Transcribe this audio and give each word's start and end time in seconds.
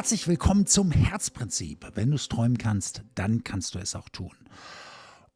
Herzlich 0.00 0.26
willkommen 0.28 0.64
zum 0.64 0.92
Herzprinzip. 0.92 1.86
Wenn 1.92 2.08
du 2.08 2.16
es 2.16 2.30
träumen 2.30 2.56
kannst, 2.56 3.02
dann 3.14 3.44
kannst 3.44 3.74
du 3.74 3.78
es 3.78 3.94
auch 3.94 4.08
tun. 4.08 4.34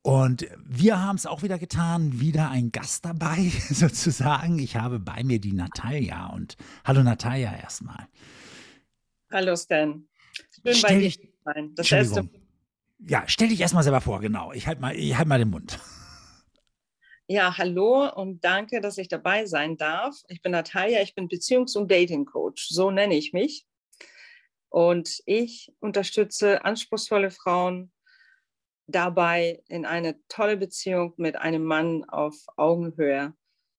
Und 0.00 0.46
wir 0.64 1.02
haben 1.02 1.16
es 1.16 1.26
auch 1.26 1.42
wieder 1.42 1.58
getan, 1.58 2.18
wieder 2.18 2.48
ein 2.48 2.72
Gast 2.72 3.04
dabei, 3.04 3.52
sozusagen. 3.68 4.58
Ich 4.58 4.76
habe 4.76 5.00
bei 5.00 5.22
mir 5.22 5.38
die 5.38 5.52
Natalia 5.52 6.28
und 6.28 6.56
hallo 6.82 7.02
Natalia 7.02 7.54
erstmal. 7.54 8.08
Hallo 9.30 9.54
Stan. 9.54 10.08
Schön 10.32 10.74
stell 10.74 10.94
bei 10.94 10.98
dir 10.98 11.10
zu 11.10 11.28
sein. 11.44 11.74
Das 11.74 11.92
erste. 11.92 12.30
Ja, 13.00 13.24
stell 13.26 13.48
dich 13.48 13.60
erstmal 13.60 13.82
selber 13.82 14.00
vor, 14.00 14.20
genau. 14.20 14.50
Ich 14.54 14.66
halte 14.66 14.80
mal, 14.80 14.96
halt 14.96 15.28
mal 15.28 15.38
den 15.38 15.50
Mund. 15.50 15.78
Ja, 17.26 17.58
hallo 17.58 18.10
und 18.14 18.42
danke, 18.42 18.80
dass 18.80 18.96
ich 18.96 19.08
dabei 19.08 19.44
sein 19.44 19.76
darf. 19.76 20.16
Ich 20.28 20.40
bin 20.40 20.52
Natalia, 20.52 21.02
ich 21.02 21.14
bin 21.14 21.28
Beziehungs- 21.28 21.76
und 21.76 21.90
Dating-Coach, 21.90 22.68
so 22.70 22.90
nenne 22.90 23.14
ich 23.14 23.34
mich. 23.34 23.66
Und 24.74 25.22
ich 25.24 25.72
unterstütze 25.78 26.64
anspruchsvolle 26.64 27.30
Frauen 27.30 27.92
dabei, 28.88 29.62
in 29.68 29.86
eine 29.86 30.18
tolle 30.26 30.56
Beziehung 30.56 31.14
mit 31.16 31.36
einem 31.36 31.62
Mann 31.62 32.02
auf 32.08 32.34
Augenhöhe 32.56 33.34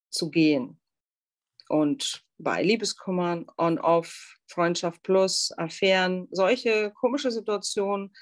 zu 0.10 0.32
gehen. 0.32 0.80
Und 1.68 2.24
bei 2.38 2.64
Liebeskummern, 2.64 3.46
On-Off, 3.58 4.38
Freundschaft 4.48 5.04
plus, 5.04 5.52
Affären, 5.58 6.30
solche 6.32 6.92
komische 6.92 7.30
Situationen, 7.30 8.16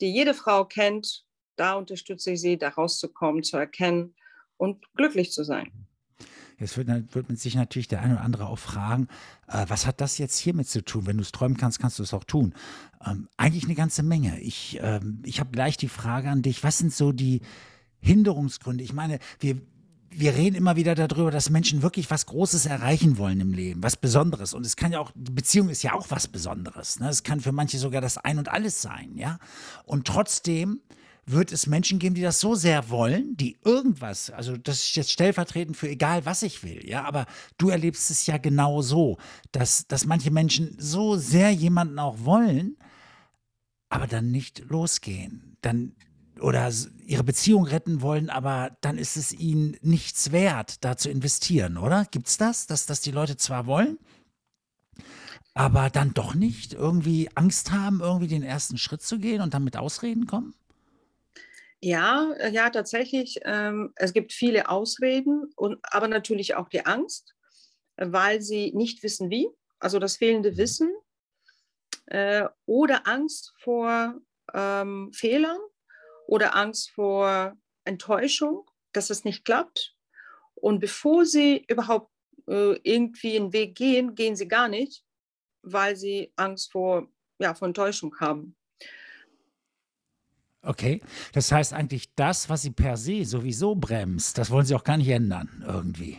die 0.00 0.14
jede 0.14 0.32
Frau 0.32 0.64
kennt, 0.64 1.24
da 1.56 1.74
unterstütze 1.74 2.30
ich 2.30 2.40
sie, 2.42 2.56
da 2.56 2.68
rauszukommen, 2.68 3.42
zu 3.42 3.56
erkennen 3.56 4.14
und 4.56 4.86
glücklich 4.94 5.32
zu 5.32 5.42
sein. 5.42 5.88
Jetzt 6.60 6.76
wird, 6.76 6.88
wird 7.14 7.28
man 7.28 7.36
sich 7.36 7.54
natürlich 7.54 7.88
der 7.88 8.02
eine 8.02 8.14
oder 8.14 8.22
andere 8.22 8.46
auch 8.46 8.58
fragen, 8.58 9.08
äh, 9.48 9.64
was 9.68 9.86
hat 9.86 10.00
das 10.00 10.18
jetzt 10.18 10.38
hiermit 10.38 10.68
zu 10.68 10.84
tun? 10.84 11.06
Wenn 11.06 11.16
du 11.16 11.22
es 11.22 11.32
träumen 11.32 11.56
kannst, 11.56 11.80
kannst 11.80 11.98
du 11.98 12.02
es 12.02 12.12
auch 12.12 12.24
tun. 12.24 12.54
Ähm, 13.04 13.28
eigentlich 13.36 13.64
eine 13.64 13.74
ganze 13.74 14.02
Menge. 14.02 14.38
Ich, 14.40 14.78
ähm, 14.82 15.20
ich 15.24 15.40
habe 15.40 15.50
gleich 15.50 15.76
die 15.76 15.88
Frage 15.88 16.28
an 16.28 16.42
dich, 16.42 16.62
was 16.62 16.78
sind 16.78 16.92
so 16.92 17.12
die 17.12 17.40
Hinderungsgründe? 18.00 18.84
Ich 18.84 18.92
meine, 18.92 19.18
wir, 19.40 19.60
wir 20.10 20.34
reden 20.34 20.56
immer 20.56 20.76
wieder 20.76 20.94
darüber, 20.94 21.30
dass 21.30 21.48
Menschen 21.48 21.82
wirklich 21.82 22.10
was 22.10 22.26
Großes 22.26 22.66
erreichen 22.66 23.16
wollen 23.16 23.40
im 23.40 23.52
Leben, 23.52 23.82
was 23.82 23.96
Besonderes. 23.96 24.52
Und 24.52 24.66
es 24.66 24.76
kann 24.76 24.92
ja 24.92 25.00
auch, 25.00 25.12
die 25.14 25.32
Beziehung 25.32 25.70
ist 25.70 25.82
ja 25.82 25.94
auch 25.94 26.10
was 26.10 26.28
Besonderes. 26.28 27.00
Ne? 27.00 27.08
Es 27.08 27.22
kann 27.22 27.40
für 27.40 27.52
manche 27.52 27.78
sogar 27.78 28.00
das 28.00 28.18
Ein 28.18 28.38
und 28.38 28.48
Alles 28.48 28.82
sein, 28.82 29.16
ja. 29.16 29.38
Und 29.84 30.06
trotzdem 30.06 30.80
wird 31.30 31.52
es 31.52 31.66
Menschen 31.66 31.98
geben, 31.98 32.14
die 32.14 32.22
das 32.22 32.40
so 32.40 32.54
sehr 32.54 32.90
wollen, 32.90 33.36
die 33.36 33.56
irgendwas, 33.64 34.30
also 34.30 34.56
das 34.56 34.84
ist 34.84 34.96
jetzt 34.96 35.12
stellvertretend 35.12 35.76
für 35.76 35.88
egal, 35.88 36.24
was 36.26 36.42
ich 36.42 36.62
will, 36.62 36.88
ja, 36.88 37.04
aber 37.04 37.26
du 37.58 37.68
erlebst 37.68 38.10
es 38.10 38.26
ja 38.26 38.38
genau 38.38 38.82
so, 38.82 39.18
dass, 39.52 39.86
dass 39.86 40.06
manche 40.06 40.30
Menschen 40.30 40.76
so 40.78 41.16
sehr 41.16 41.50
jemanden 41.50 41.98
auch 41.98 42.24
wollen, 42.24 42.76
aber 43.88 44.06
dann 44.06 44.30
nicht 44.30 44.64
losgehen, 44.68 45.56
dann 45.62 45.94
oder 46.40 46.72
ihre 47.04 47.24
Beziehung 47.24 47.64
retten 47.64 48.00
wollen, 48.00 48.30
aber 48.30 48.76
dann 48.80 48.96
ist 48.96 49.16
es 49.16 49.32
ihnen 49.32 49.76
nichts 49.82 50.32
wert, 50.32 50.82
da 50.84 50.96
zu 50.96 51.10
investieren, 51.10 51.76
oder? 51.76 52.06
Gibt 52.06 52.28
es 52.28 52.38
das, 52.38 52.66
dass, 52.66 52.86
dass 52.86 53.02
die 53.02 53.10
Leute 53.10 53.36
zwar 53.36 53.66
wollen, 53.66 53.98
aber 55.54 55.90
dann 55.90 56.14
doch 56.14 56.34
nicht 56.34 56.72
irgendwie 56.72 57.28
Angst 57.34 57.72
haben, 57.72 58.00
irgendwie 58.00 58.28
den 58.28 58.42
ersten 58.42 58.78
Schritt 58.78 59.02
zu 59.02 59.18
gehen 59.18 59.42
und 59.42 59.52
dann 59.52 59.64
mit 59.64 59.76
Ausreden 59.76 60.26
kommen? 60.26 60.54
Ja, 61.82 62.32
äh, 62.34 62.50
ja, 62.50 62.70
tatsächlich. 62.70 63.40
Ähm, 63.44 63.92
es 63.96 64.12
gibt 64.12 64.32
viele 64.32 64.68
Ausreden, 64.68 65.50
und, 65.56 65.78
aber 65.82 66.08
natürlich 66.08 66.54
auch 66.54 66.68
die 66.68 66.84
Angst, 66.84 67.34
weil 67.96 68.42
sie 68.42 68.72
nicht 68.72 69.02
wissen, 69.02 69.30
wie. 69.30 69.48
Also 69.78 69.98
das 69.98 70.16
fehlende 70.16 70.58
Wissen 70.58 70.92
äh, 72.06 72.46
oder 72.66 73.06
Angst 73.06 73.54
vor 73.58 74.14
ähm, 74.52 75.10
Fehlern 75.14 75.58
oder 76.26 76.54
Angst 76.54 76.90
vor 76.90 77.56
Enttäuschung, 77.84 78.70
dass 78.92 79.08
es 79.08 79.24
nicht 79.24 79.44
klappt. 79.46 79.96
Und 80.54 80.80
bevor 80.80 81.24
sie 81.24 81.64
überhaupt 81.66 82.10
äh, 82.46 82.78
irgendwie 82.82 83.36
einen 83.36 83.54
Weg 83.54 83.74
gehen, 83.74 84.14
gehen 84.14 84.36
sie 84.36 84.48
gar 84.48 84.68
nicht, 84.68 85.02
weil 85.62 85.96
sie 85.96 86.32
Angst 86.36 86.72
vor, 86.72 87.08
ja, 87.38 87.54
vor 87.54 87.68
Enttäuschung 87.68 88.14
haben. 88.20 88.54
Okay, 90.62 91.00
das 91.32 91.50
heißt 91.50 91.72
eigentlich 91.72 92.14
das, 92.14 92.50
was 92.50 92.62
sie 92.62 92.70
per 92.70 92.96
se 92.96 93.24
sowieso 93.24 93.74
bremst, 93.74 94.36
das 94.36 94.50
wollen 94.50 94.66
sie 94.66 94.74
auch 94.74 94.84
gar 94.84 94.98
nicht 94.98 95.08
ändern 95.08 95.64
irgendwie. 95.66 96.18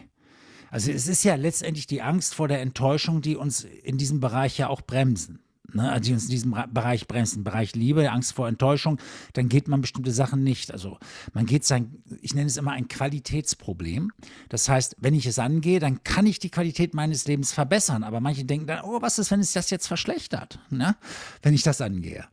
Also 0.72 0.90
es 0.92 1.08
ist 1.08 1.24
ja 1.24 1.36
letztendlich 1.36 1.86
die 1.86 2.02
Angst 2.02 2.34
vor 2.34 2.48
der 2.48 2.62
Enttäuschung, 2.62 3.22
die 3.22 3.36
uns 3.36 3.64
in 3.64 3.98
diesem 3.98 4.20
Bereich 4.20 4.58
ja 4.58 4.70
auch 4.70 4.82
bremsen. 4.82 5.44
Ne? 5.74 5.92
Also 5.92 6.06
die 6.06 6.14
uns 6.14 6.24
in 6.24 6.30
diesem 6.30 6.56
Bereich 6.72 7.08
bremsen, 7.08 7.44
Bereich 7.44 7.76
Liebe, 7.76 8.10
Angst 8.10 8.34
vor 8.34 8.48
Enttäuschung, 8.48 9.00
dann 9.34 9.50
geht 9.50 9.68
man 9.68 9.82
bestimmte 9.82 10.12
Sachen 10.12 10.44
nicht. 10.44 10.72
Also 10.72 10.98
man 11.34 11.46
geht 11.46 11.66
sein, 11.66 12.02
ich 12.22 12.34
nenne 12.34 12.48
es 12.48 12.58
immer 12.58 12.72
ein 12.72 12.88
Qualitätsproblem. 12.88 14.12
Das 14.50 14.70
heißt, 14.70 14.96
wenn 15.00 15.14
ich 15.14 15.26
es 15.26 15.40
angehe, 15.40 15.80
dann 15.80 16.04
kann 16.04 16.26
ich 16.26 16.40
die 16.40 16.50
Qualität 16.50 16.94
meines 16.94 17.28
Lebens 17.28 17.52
verbessern. 17.52 18.04
Aber 18.04 18.22
manche 18.22 18.46
denken 18.46 18.68
dann, 18.68 18.84
oh, 18.84 19.02
was 19.02 19.20
ist, 19.20 19.30
wenn 19.30 19.40
es 19.40 19.54
das 19.54 19.70
jetzt 19.70 19.88
verschlechtert, 19.88 20.60
ne? 20.70 20.96
wenn 21.42 21.54
ich 21.54 21.64
das 21.64 21.82
angehe? 21.82 22.26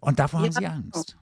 Und 0.00 0.18
davor 0.18 0.40
ja. 0.40 0.46
haben 0.46 0.52
sie 0.52 0.66
Angst. 0.66 1.16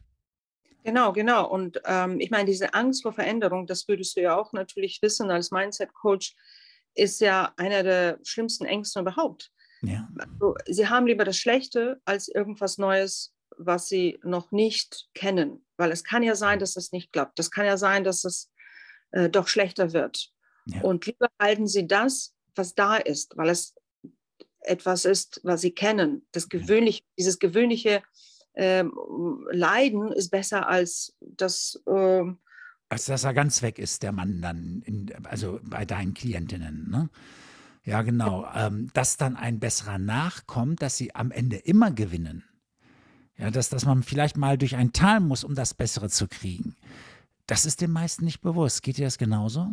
Genau, 0.85 1.13
genau. 1.13 1.49
Und 1.49 1.81
ähm, 1.85 2.21
ich 2.21 2.31
meine, 2.31 2.47
diese 2.47 2.75
Angst 2.75 3.03
vor 3.03 3.13
Veränderung, 3.13 3.67
das 3.67 3.87
würdest 3.89 4.17
du 4.17 4.23
ja 4.23 4.37
auch 4.39 4.53
natürlich 4.53 5.01
wissen 5.03 5.31
als 5.31 5.51
Mindset-Coach, 5.51 6.35
ist 6.95 7.21
ja 7.21 7.53
einer 7.57 7.83
der 7.83 8.19
schlimmsten 8.23 8.65
Ängste 8.65 9.01
überhaupt. 9.01 9.51
Ja. 9.83 10.09
Also, 10.19 10.55
sie 10.67 10.89
haben 10.89 11.07
lieber 11.07 11.25
das 11.25 11.37
Schlechte 11.37 12.01
als 12.05 12.29
irgendwas 12.29 12.79
Neues, 12.79 13.35
was 13.57 13.89
sie 13.89 14.19
noch 14.23 14.51
nicht 14.53 15.09
kennen. 15.15 15.65
Weil 15.77 15.93
es 15.93 16.05
kann 16.05 16.23
ja 16.23 16.35
sein, 16.35 16.59
dass 16.59 16.77
es 16.77 16.93
nicht 16.93 17.13
klappt. 17.13 17.39
Es 17.39 17.51
kann 17.51 17.67
ja 17.67 17.77
sein, 17.77 18.05
dass 18.05 18.25
es 18.25 18.51
äh, 19.13 19.29
doch 19.29 19.49
schlechter 19.49 19.93
wird. 19.93 20.31
Ja. 20.67 20.83
Und 20.83 21.07
lieber 21.07 21.29
halten 21.41 21.67
sie 21.67 21.87
das, 21.87 22.35
was 22.55 22.75
da 22.75 22.97
ist, 22.97 23.37
weil 23.37 23.49
es 23.49 23.75
etwas 24.61 25.05
ist, 25.05 25.41
was 25.43 25.63
sie 25.63 25.73
kennen. 25.73 26.27
Das 26.33 26.49
gewöhnliche, 26.49 27.03
dieses 27.19 27.39
gewöhnliche 27.39 28.03
leiden, 29.51 30.13
ist 30.13 30.31
besser 30.31 30.69
als 30.69 31.17
das. 31.21 31.83
Ähm, 31.87 32.39
als 32.89 33.05
dass 33.07 33.25
er 33.25 33.35
ganz 33.35 33.63
weg 33.63 33.79
ist, 33.79 34.03
der 34.03 34.13
Mann 34.13 34.43
dann, 34.43 34.83
in, 34.85 35.13
also 35.25 35.61
bei 35.63 35.85
deinen 35.85 36.13
Klientinnen. 36.13 36.91
Ne? 36.91 37.09
Ja, 37.85 38.03
genau. 38.03 38.47
Ähm, 38.55 38.91
dass 38.95 39.17
dann 39.17 39.37
ein 39.37 39.61
besserer 39.61 39.99
nachkommt, 39.99 40.83
dass 40.83 40.97
sie 40.97 41.15
am 41.15 41.31
Ende 41.31 41.57
immer 41.57 41.93
gewinnen. 41.93 42.45
Ja, 43.39 43.51
dass, 43.51 43.71
dass 43.71 43.87
man 43.87 44.03
vielleicht 44.03 44.37
mal 44.37 44.59
durch 44.59 44.77
ein 44.77 44.93
Tal 44.93 45.21
muss, 45.21 45.45
um 45.45 45.55
das 45.55 45.73
Bessere 45.73 46.11
zu 46.11 46.29
kriegen. 46.29 46.77
Das 47.47 47.65
ist 47.65 47.81
den 47.81 47.91
meisten 47.91 48.25
nicht 48.25 48.43
bewusst. 48.43 48.83
Geht 48.83 48.99
dir 48.99 49.07
das 49.07 49.19
genauso? 49.19 49.69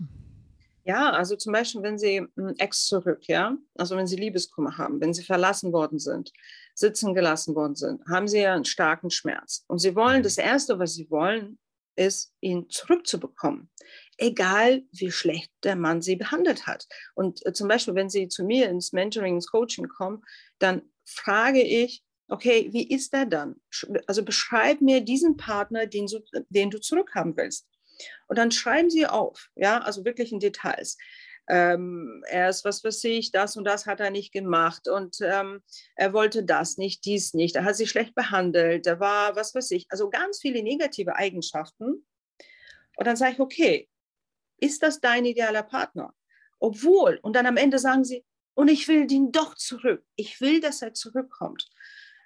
Ja, 0.86 1.10
also 1.10 1.36
zum 1.36 1.52
Beispiel, 1.52 1.84
wenn 1.84 1.98
Sie 1.98 2.26
Ex 2.60 2.86
zurück, 2.86 3.28
ja, 3.28 3.58
also 3.78 3.98
wenn 3.98 4.08
Sie 4.08 4.16
Liebeskummer 4.16 4.78
haben, 4.78 5.02
wenn 5.02 5.14
Sie 5.14 5.24
verlassen 5.24 5.74
worden 5.74 6.00
sind, 6.00 6.32
sitzen 6.78 7.16
gelassen 7.16 7.56
worden 7.56 7.76
sind, 7.76 8.06
haben 8.08 8.28
Sie 8.28 8.40
ja 8.40 8.54
einen 8.54 8.66
starken 8.66 9.10
Schmerz. 9.10 9.66
Und 9.68 9.80
Sie 9.80 9.96
wollen, 9.96 10.22
das 10.22 10.38
Erste, 10.38 10.78
was 10.78 10.94
Sie 10.94 11.10
wollen, 11.10 11.58
ist, 11.96 12.32
ihn 12.40 12.70
zurückzubekommen. 12.70 13.72
Egal, 14.18 14.84
wie 14.92 15.12
schlecht 15.12 15.52
der 15.64 15.76
Mann 15.76 16.04
Sie 16.04 16.16
behandelt 16.16 16.68
hat. 16.68 16.88
Und 17.16 17.44
äh, 17.46 17.54
zum 17.54 17.68
Beispiel, 17.68 17.96
wenn 17.96 18.12
Sie 18.12 18.28
zu 18.28 18.44
mir 18.44 18.70
ins 18.70 18.94
Mentoring, 18.94 19.36
ins 19.36 19.50
Coaching 19.50 19.88
kommen, 19.88 20.24
dann 20.60 20.84
frage 21.04 21.64
ich, 21.64 22.04
okay, 22.28 22.70
wie 22.72 22.88
ist 22.88 23.12
er 23.14 23.26
dann? 23.26 23.56
Also 24.06 24.24
beschreib 24.24 24.82
mir 24.82 25.02
diesen 25.02 25.36
Partner, 25.36 25.88
den 25.88 26.06
du, 26.06 26.20
den 26.50 26.70
du 26.70 26.80
zurückhaben 26.80 27.36
willst. 27.36 27.68
Und 28.28 28.38
dann 28.38 28.52
schreiben 28.52 28.92
Sie 28.92 29.08
auf, 29.08 29.50
ja, 29.56 29.80
also 29.80 30.06
wirklich 30.06 30.32
in 30.32 30.40
Details. 30.40 30.98
Ähm, 31.50 32.24
er 32.28 32.50
ist, 32.50 32.66
was 32.66 32.84
weiß 32.84 33.04
ich, 33.06 33.32
das 33.32 33.56
und 33.56 33.64
das 33.64 33.86
hat 33.86 34.00
er 34.00 34.10
nicht 34.10 34.34
gemacht 34.34 34.88
und 34.88 35.18
ähm, 35.22 35.62
er 35.96 36.14
wollte 36.14 36.44
das 36.44 36.78
nicht, 36.78 37.06
dies 37.06 37.34
nicht, 37.34 37.56
er 37.56 37.64
hat 37.64 37.76
sich 37.76 37.90
schlecht 37.90 38.16
behandelt, 38.16 38.86
er 38.86 39.00
war, 39.00 39.36
was 39.36 39.56
weiß 39.56 39.72
ich, 39.72 39.86
also 39.90 40.10
ganz 40.10 40.40
viele 40.40 40.62
negative 40.62 41.16
Eigenschaften. 41.16 42.06
Und 42.98 43.08
dann 43.08 43.16
sage 43.16 43.34
ich, 43.34 43.40
okay, 43.40 43.90
ist 44.60 44.84
das 44.84 45.00
dein 45.00 45.26
idealer 45.26 45.64
Partner? 45.64 46.14
Obwohl, 46.60 47.20
und 47.22 47.36
dann 47.36 47.46
am 47.46 47.58
Ende 47.58 47.80
sagen 47.80 48.04
sie, 48.04 48.26
und 48.56 48.70
ich 48.70 48.88
will 48.88 49.06
den 49.06 49.32
doch 49.32 49.54
zurück. 49.56 50.04
Ich 50.16 50.42
will, 50.42 50.60
dass 50.60 50.82
er 50.82 50.94
zurückkommt. 50.94 51.70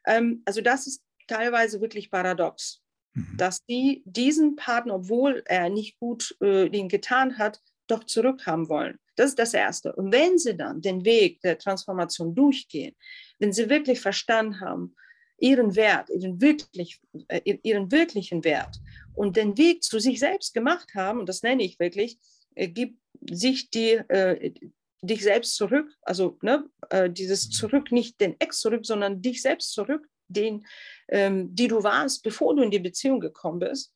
Ähm, 0.05 0.41
also 0.45 0.61
das 0.61 0.87
ist 0.87 1.03
teilweise 1.27 1.81
wirklich 1.81 2.09
paradox. 2.09 2.81
Mhm. 3.13 3.37
dass 3.37 3.65
die 3.65 4.03
diesen 4.05 4.55
Partner, 4.55 4.95
obwohl 4.95 5.43
er 5.45 5.69
nicht 5.69 5.99
gut 5.99 6.35
äh, 6.39 6.69
den 6.69 6.87
getan 6.87 7.37
hat, 7.37 7.61
doch 7.87 8.05
zurückhaben 8.05 8.69
wollen. 8.69 8.99
Das 9.15 9.31
ist 9.31 9.39
das 9.39 9.53
Erste. 9.53 9.93
Und 9.93 10.11
wenn 10.11 10.37
sie 10.37 10.55
dann 10.55 10.81
den 10.81 11.05
Weg 11.05 11.41
der 11.41 11.57
Transformation 11.57 12.33
durchgehen, 12.33 12.95
wenn 13.39 13.53
sie 13.53 13.69
wirklich 13.69 13.99
verstanden 13.99 14.59
haben, 14.59 14.95
ihren 15.37 15.75
Wert, 15.75 16.09
ihren, 16.09 16.39
wirklich, 16.39 17.01
äh, 17.27 17.57
ihren 17.63 17.91
wirklichen 17.91 18.43
Wert 18.43 18.79
und 19.13 19.35
den 19.35 19.57
Weg 19.57 19.83
zu 19.83 19.99
sich 19.99 20.19
selbst 20.19 20.53
gemacht 20.53 20.93
haben, 20.95 21.19
und 21.19 21.27
das 21.27 21.41
nenne 21.41 21.63
ich 21.63 21.79
wirklich, 21.79 22.19
äh, 22.55 22.67
gibt 22.67 22.99
sich 23.29 23.69
die, 23.69 23.93
äh, 23.93 24.53
dich 25.01 25.23
selbst 25.23 25.55
zurück, 25.55 25.91
also 26.03 26.37
ne, 26.41 26.69
äh, 26.89 27.09
dieses. 27.09 27.49
Zurück, 27.49 27.91
nicht 27.91 28.21
den 28.21 28.39
Ex 28.39 28.59
zurück, 28.59 28.85
sondern 28.85 29.21
dich 29.21 29.41
selbst 29.41 29.71
zurück, 29.73 30.07
den, 30.27 30.65
ähm, 31.09 31.53
die 31.53 31.67
du 31.67 31.83
warst, 31.83 32.23
bevor 32.23 32.55
du 32.55 32.61
in 32.61 32.71
die 32.71 32.79
Beziehung 32.79 33.19
gekommen 33.19 33.59
bist, 33.59 33.93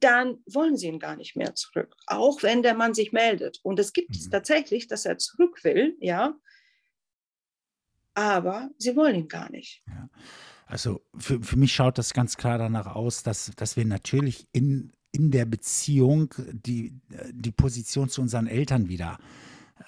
dann 0.00 0.38
wollen 0.46 0.76
sie 0.76 0.86
ihn 0.88 0.98
gar 0.98 1.16
nicht 1.16 1.36
mehr 1.36 1.54
zurück, 1.54 1.96
auch 2.06 2.42
wenn 2.42 2.62
der 2.62 2.74
Mann 2.74 2.94
sich 2.94 3.12
meldet. 3.12 3.60
Und 3.62 3.78
es 3.78 3.92
gibt 3.92 4.14
es 4.14 4.26
Mhm. 4.26 4.30
tatsächlich, 4.30 4.86
dass 4.86 5.04
er 5.04 5.18
zurück 5.18 5.64
will, 5.64 5.96
ja, 6.00 6.34
aber 8.14 8.70
sie 8.78 8.96
wollen 8.96 9.14
ihn 9.16 9.28
gar 9.28 9.50
nicht. 9.50 9.82
Ja. 9.86 10.08
Also 10.66 11.00
für, 11.18 11.42
für 11.42 11.56
mich 11.56 11.72
schaut 11.74 11.98
das 11.98 12.12
ganz 12.12 12.36
klar 12.36 12.58
danach 12.58 12.86
aus, 12.86 13.22
dass, 13.22 13.50
dass 13.56 13.76
wir 13.76 13.84
natürlich 13.84 14.46
in, 14.52 14.92
in 15.10 15.30
der 15.30 15.44
Beziehung 15.44 16.32
die, 16.52 16.92
die 17.32 17.50
Position 17.50 18.08
zu 18.08 18.20
unseren 18.20 18.46
Eltern 18.46 18.88
wieder 18.88 19.18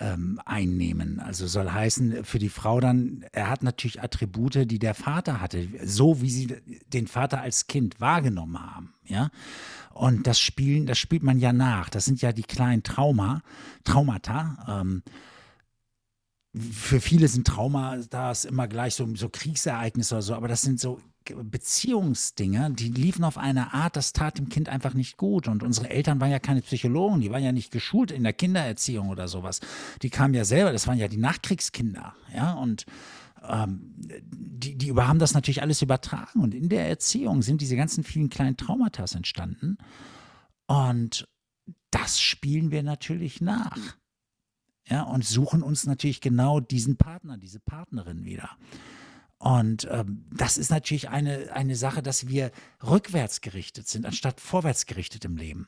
ähm, 0.01 0.41
einnehmen. 0.45 1.21
Also 1.21 1.47
soll 1.47 1.71
heißen, 1.71 2.25
für 2.25 2.39
die 2.39 2.49
Frau 2.49 2.81
dann, 2.81 3.25
er 3.33 3.49
hat 3.51 3.63
natürlich 3.63 4.03
Attribute, 4.03 4.71
die 4.71 4.79
der 4.79 4.95
Vater 4.95 5.41
hatte, 5.41 5.69
so 5.85 6.21
wie 6.23 6.31
sie 6.31 6.57
den 6.89 7.07
Vater 7.07 7.41
als 7.41 7.67
Kind 7.67 8.01
wahrgenommen 8.01 8.59
haben. 8.59 8.95
Ja? 9.05 9.31
Und 9.93 10.27
das 10.27 10.41
Spielen, 10.41 10.87
das 10.87 10.99
spielt 10.99 11.23
man 11.23 11.39
ja 11.39 11.53
nach. 11.53 11.89
Das 11.89 12.05
sind 12.05 12.23
ja 12.23 12.33
die 12.33 12.43
kleinen 12.43 12.83
Trauma, 12.83 13.43
Traumata. 13.85 14.81
Ähm, 14.83 15.03
für 16.55 17.01
viele 17.01 17.29
sind 17.29 17.47
Trauma 17.47 17.97
das 18.11 18.45
immer 18.45 18.69
gleich 18.69 18.95
so, 18.95 19.09
so 19.15 19.29
Kriegsereignisse 19.29 20.15
oder 20.15 20.23
so, 20.23 20.35
aber 20.35 20.49
das 20.49 20.63
sind 20.63 20.81
so 20.81 21.01
Beziehungsdinge, 21.25 22.71
die 22.73 22.89
liefen 22.89 23.25
auf 23.25 23.39
eine 23.39 23.75
Art, 23.75 23.97
das 23.97 24.13
tat 24.13 24.39
dem 24.39 24.49
Kind 24.49 24.69
einfach 24.69 24.95
nicht 24.95 25.17
gut. 25.17 25.49
Und 25.49 25.63
unsere 25.63 25.91
Eltern 25.91 26.21
waren 26.21 26.31
ja 26.31 26.39
keine 26.39 26.63
Psychologen, 26.63 27.21
die 27.21 27.31
waren 27.31 27.43
ja 27.43 27.53
nicht 27.53 27.71
geschult 27.71 28.11
in 28.11 28.23
der 28.23 28.33
Kindererziehung 28.33 29.09
oder 29.09 29.29
sowas. 29.29 29.61
Die 30.03 30.11
kamen 30.11 30.35
ja 30.35 30.45
selber, 30.45 30.73
das 30.73 30.87
waren 30.87 30.99
ja 30.99 31.09
die 31.09 31.19
Nachkriegskinder, 31.19 32.15
ja, 32.35 32.53
und 32.55 32.87
ähm, 33.43 33.95
die, 34.31 34.77
die 34.77 34.93
haben 34.95 35.19
das 35.19 35.35
natürlich 35.35 35.63
alles 35.63 35.83
übertragen. 35.83 36.41
Und 36.41 36.55
in 36.55 36.69
der 36.69 36.89
Erziehung 36.89 37.43
sind 37.43 37.61
diese 37.61 37.77
ganzen 37.77 38.05
vielen 38.05 38.29
kleinen 38.29 38.57
Traumata 38.57 39.05
entstanden. 39.15 39.79
Und 40.67 41.29
das 41.91 42.21
spielen 42.21 42.71
wir 42.71 42.83
natürlich 42.83 43.41
nach 43.41 43.77
ja, 44.89 45.03
und 45.03 45.25
suchen 45.25 45.63
uns 45.63 45.87
natürlich 45.87 46.21
genau 46.21 46.61
diesen 46.61 46.97
Partner, 46.97 47.39
diese 47.39 47.61
Partnerin 47.61 48.25
wieder. 48.25 48.51
Und 49.43 49.89
ähm, 49.91 50.25
das 50.31 50.57
ist 50.57 50.71
natürlich 50.71 51.09
eine, 51.09 51.53
eine 51.53 51.75
Sache, 51.75 52.01
dass 52.01 52.29
wir 52.29 52.53
rückwärts 52.87 53.41
gerichtet 53.41 53.89
sind, 53.89 54.07
anstatt 54.07 54.41
vorwärts 54.41 54.87
gerichtet 54.87 55.25
im 55.25 55.37
Leben. 55.37 55.67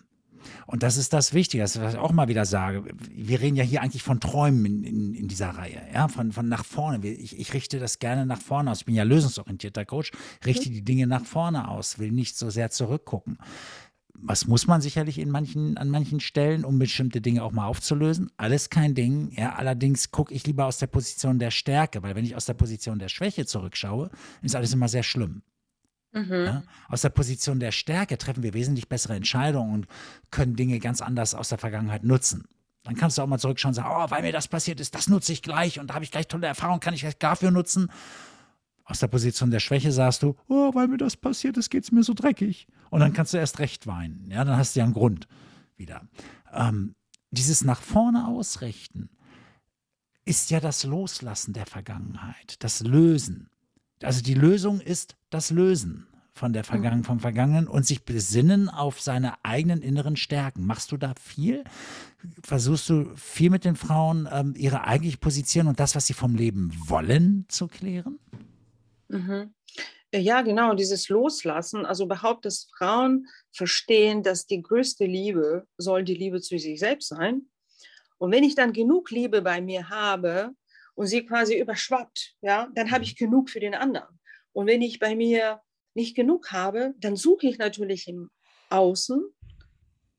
Und 0.67 0.85
das 0.85 0.97
ist 0.97 1.12
das 1.12 1.35
Wichtige, 1.35 1.65
das 1.65 1.81
was 1.81 1.94
ich 1.94 1.99
auch 1.99 2.12
mal 2.12 2.29
wieder 2.29 2.44
sage. 2.44 2.85
Wir 3.11 3.41
reden 3.41 3.56
ja 3.56 3.65
hier 3.65 3.82
eigentlich 3.82 4.05
von 4.05 4.21
Träumen 4.21 4.65
in, 4.65 4.85
in, 4.85 5.15
in 5.15 5.26
dieser 5.26 5.50
Reihe, 5.50 5.82
ja, 5.93 6.06
von, 6.06 6.31
von 6.31 6.49
nach 6.49 6.65
vorne. 6.65 7.05
Ich, 7.05 7.37
ich 7.37 7.53
richte 7.53 7.81
das 7.81 7.99
gerne 7.99 8.26
nach 8.26 8.41
vorne 8.41 8.71
aus. 8.71 8.82
Ich 8.82 8.85
bin 8.87 8.94
ja 8.94 9.03
lösungsorientierter 9.03 9.85
Coach, 9.85 10.12
richte 10.47 10.71
die 10.71 10.82
Dinge 10.82 11.09
nach 11.09 11.25
vorne 11.25 11.67
aus, 11.67 11.99
will 11.99 12.12
nicht 12.12 12.37
so 12.37 12.50
sehr 12.50 12.71
zurückgucken. 12.71 13.38
Was 14.16 14.46
muss 14.46 14.66
man 14.66 14.81
sicherlich 14.81 15.19
in 15.19 15.31
manchen, 15.31 15.76
an 15.76 15.90
manchen 15.90 16.20
Stellen, 16.20 16.64
um 16.64 16.78
bestimmte 16.78 17.20
Dinge 17.20 17.43
auch 17.43 17.52
mal 17.52 17.66
aufzulösen? 17.66 18.31
Alles 18.37 18.70
kein 18.70 18.94
Ding. 18.94 19.32
Ja, 19.32 19.55
allerdings 19.55 20.12
gucke 20.12 20.32
ich 20.32 20.46
lieber 20.46 20.66
aus 20.66 20.78
der 20.78 20.87
Position 20.87 21.38
der 21.38 21.50
Stärke, 21.50 22.02
weil 22.02 22.14
wenn 22.14 22.25
ich 22.25 22.37
aus 22.37 22.46
der 22.46 22.55
Position 22.55 22.99
der 22.99 23.08
Schwäche 23.08 23.44
zurückschaue, 23.44 24.11
ist 24.43 24.55
alles 24.55 24.72
immer 24.72 24.88
sehr 24.88 25.02
schlimm. 25.02 25.43
Mhm. 26.12 26.32
Ja? 26.32 26.62
Aus 26.88 27.02
der 27.02 27.08
Position 27.11 27.58
der 27.58 27.72
Stärke 27.72 28.16
treffen 28.16 28.43
wir 28.43 28.55
wesentlich 28.55 28.88
bessere 28.88 29.16
Entscheidungen 29.16 29.75
und 29.75 29.87
können 30.31 30.56
Dinge 30.56 30.78
ganz 30.78 31.02
anders 31.02 31.34
aus 31.34 31.49
der 31.49 31.58
Vergangenheit 31.58 32.05
nutzen. 32.05 32.46
Dann 32.84 32.94
kannst 32.94 33.19
du 33.19 33.22
auch 33.22 33.26
mal 33.26 33.38
zurückschauen 33.38 33.70
und 33.70 33.75
sagen, 33.75 33.88
oh, 33.90 34.11
weil 34.11 34.22
mir 34.22 34.32
das 34.32 34.46
passiert 34.46 34.78
ist, 34.78 34.94
das 34.94 35.08
nutze 35.08 35.32
ich 35.32 35.43
gleich 35.43 35.81
und 35.81 35.88
da 35.88 35.94
habe 35.94 36.05
ich 36.05 36.11
gleich 36.11 36.28
tolle 36.28 36.46
Erfahrungen, 36.46 36.81
kann 36.81 36.94
ich 36.94 37.00
gleich 37.00 37.19
dafür 37.19 37.50
nutzen. 37.50 37.90
Aus 38.85 38.99
der 38.99 39.09
Position 39.09 39.51
der 39.51 39.61
Schwäche 39.61 39.93
sagst 39.93 40.23
du, 40.23 40.37
oh, 40.49 40.75
weil 40.75 40.89
mir 40.89 40.99
das 40.99 41.17
passiert 41.17 41.57
ist, 41.57 41.71
geht 41.71 41.85
es 41.85 41.93
mir 41.93 42.03
so 42.03 42.13
dreckig. 42.13 42.67
Und 42.91 43.01
dann 43.01 43.13
kannst 43.13 43.33
du 43.33 43.39
erst 43.39 43.59
recht 43.59 43.87
weinen. 43.87 44.31
Ja, 44.31 44.45
dann 44.45 44.59
hast 44.59 44.77
du 44.77 44.81
ja 44.81 44.85
einen 44.85 44.95
Grund 44.95 45.27
wieder. 45.77 46.03
Ähm, 46.53 46.95
dieses 47.31 47.65
nach 47.65 47.81
vorne 47.81 48.29
ausrichten 48.29 49.09
ist 50.25 50.51
ja 50.51 50.61
das 50.61 50.85
Loslassen 50.85 51.53
der 51.53 51.67
Vergangenheit, 51.67 52.57
das 52.61 52.81
Lösen. 52.81 53.51
Also 54.03 54.23
die 54.23 54.35
Lösung 54.35 54.81
ist 54.81 55.17
das 55.31 55.51
Lösen 55.51 56.07
von 56.33 56.53
der 56.53 56.65
Vergangen 56.65 57.05
vom 57.05 57.21
Vergangenen 57.21 57.69
und 57.69 57.87
sich 57.87 58.05
besinnen 58.05 58.69
auf 58.69 59.01
seine 59.01 59.45
eigenen 59.45 59.83
inneren 59.83 60.17
Stärken. 60.17 60.67
Machst 60.67 60.91
du 60.91 60.97
da 60.97 61.15
viel? 61.21 61.63
Versuchst 62.43 62.89
du 62.91 63.15
viel 63.15 63.51
mit 63.51 63.65
den 63.65 63.77
Frauen 63.77 64.29
ähm, 64.31 64.55
ihre 64.57 64.85
eigentliche 64.85 65.19
Position 65.19 65.69
und 65.69 65.79
das, 65.79 65.95
was 65.95 66.07
sie 66.07 66.13
vom 66.13 66.35
Leben 66.35 66.73
wollen, 66.89 67.45
zu 67.49 67.69
klären? 67.69 68.19
Mhm. 69.09 69.55
Ja, 70.15 70.43
genau, 70.43 70.75
dieses 70.75 71.09
Loslassen, 71.09 71.85
also 71.85 72.05
überhaupt, 72.05 72.45
dass 72.45 72.69
Frauen 72.79 73.27
verstehen, 73.53 74.23
dass 74.23 74.47
die 74.47 74.62
größte 74.62 75.06
Liebe 75.06 75.67
soll 75.77 76.05
die 76.05 76.15
Liebe 76.15 76.41
zu 76.41 76.56
sich 76.59 76.79
selbst 76.79 77.09
sein. 77.09 77.49
Und 78.19 78.31
wenn 78.31 78.45
ich 78.45 78.55
dann 78.55 78.73
genug 78.73 79.11
Liebe 79.11 79.43
bei 79.43 79.61
mir 79.61 79.89
habe 79.89 80.53
und 80.95 81.09
sie 81.09 81.27
quasi 81.27 81.59
überschwappt, 81.59 82.37
ja, 82.43 82.69
dann 82.75 82.93
habe 82.93 83.03
ich 83.03 83.17
genug 83.17 83.51
für 83.51 83.59
den 83.59 83.75
anderen. 83.75 84.21
Und 84.53 84.69
wenn 84.69 84.83
ich 84.83 85.01
bei 85.01 85.17
mir 85.17 85.61
nicht 85.95 86.15
genug 86.15 86.53
habe, 86.53 86.95
dann 86.99 87.17
suche 87.17 87.49
ich 87.49 87.59
natürlich 87.59 88.07
im 88.07 88.31
Außen 88.71 89.21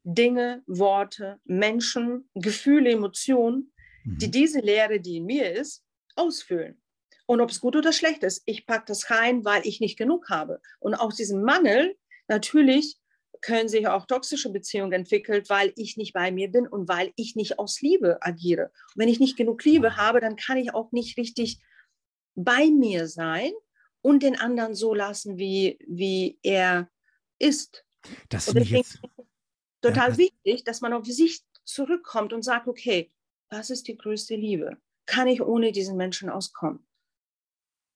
Dinge, 0.03 0.61
Worte, 0.67 1.39
Menschen, 1.45 2.29
Gefühle, 2.35 2.91
Emotionen, 2.91 3.71
die 4.05 4.27
Mhm. 4.27 4.31
diese 4.31 4.59
Leere, 4.59 4.99
die 4.99 5.17
in 5.17 5.25
mir 5.25 5.51
ist, 5.51 5.83
ausfüllen. 6.15 6.79
Und 7.27 7.41
ob 7.41 7.49
es 7.49 7.59
gut 7.59 7.75
oder 7.75 7.91
schlecht 7.91 8.23
ist, 8.23 8.43
ich 8.45 8.65
packe 8.65 8.85
das 8.87 9.09
rein, 9.09 9.45
weil 9.45 9.65
ich 9.65 9.79
nicht 9.79 9.97
genug 9.97 10.29
habe. 10.29 10.61
Und 10.79 10.93
aus 10.93 11.15
diesem 11.15 11.41
Mangel, 11.41 11.95
natürlich 12.27 12.97
können 13.41 13.67
sich 13.67 13.87
auch 13.87 14.05
toxische 14.05 14.51
Beziehungen 14.51 14.93
entwickeln, 14.93 15.43
weil 15.47 15.73
ich 15.75 15.97
nicht 15.97 16.13
bei 16.13 16.31
mir 16.31 16.49
bin 16.49 16.67
und 16.67 16.87
weil 16.87 17.11
ich 17.15 17.35
nicht 17.35 17.59
aus 17.59 17.81
Liebe 17.81 18.17
agiere. 18.21 18.65
Und 18.65 19.01
wenn 19.01 19.09
ich 19.09 19.19
nicht 19.19 19.37
genug 19.37 19.63
Liebe 19.63 19.97
habe, 19.97 20.19
dann 20.19 20.35
kann 20.35 20.57
ich 20.57 20.73
auch 20.73 20.91
nicht 20.91 21.17
richtig 21.17 21.59
bei 22.35 22.67
mir 22.67 23.07
sein 23.07 23.51
und 24.01 24.23
den 24.23 24.39
anderen 24.39 24.75
so 24.75 24.93
lassen, 24.93 25.37
wie, 25.37 25.77
wie 25.87 26.39
er 26.43 26.89
ist. 27.39 27.85
Das 28.29 28.53
jetzt. 28.53 28.71
ist 28.71 28.73
es 28.73 28.99
total 29.81 30.09
das- 30.09 30.17
wichtig, 30.17 30.63
dass 30.63 30.81
man 30.81 30.93
auf 30.93 31.05
sich 31.05 31.41
zurückkommt 31.63 32.33
und 32.33 32.43
sagt, 32.43 32.67
okay, 32.67 33.11
was 33.49 33.69
ist 33.69 33.87
die 33.87 33.97
größte 33.97 34.35
Liebe? 34.35 34.77
Kann 35.05 35.27
ich 35.27 35.41
ohne 35.41 35.71
diesen 35.71 35.97
Menschen 35.97 36.29
auskommen? 36.29 36.85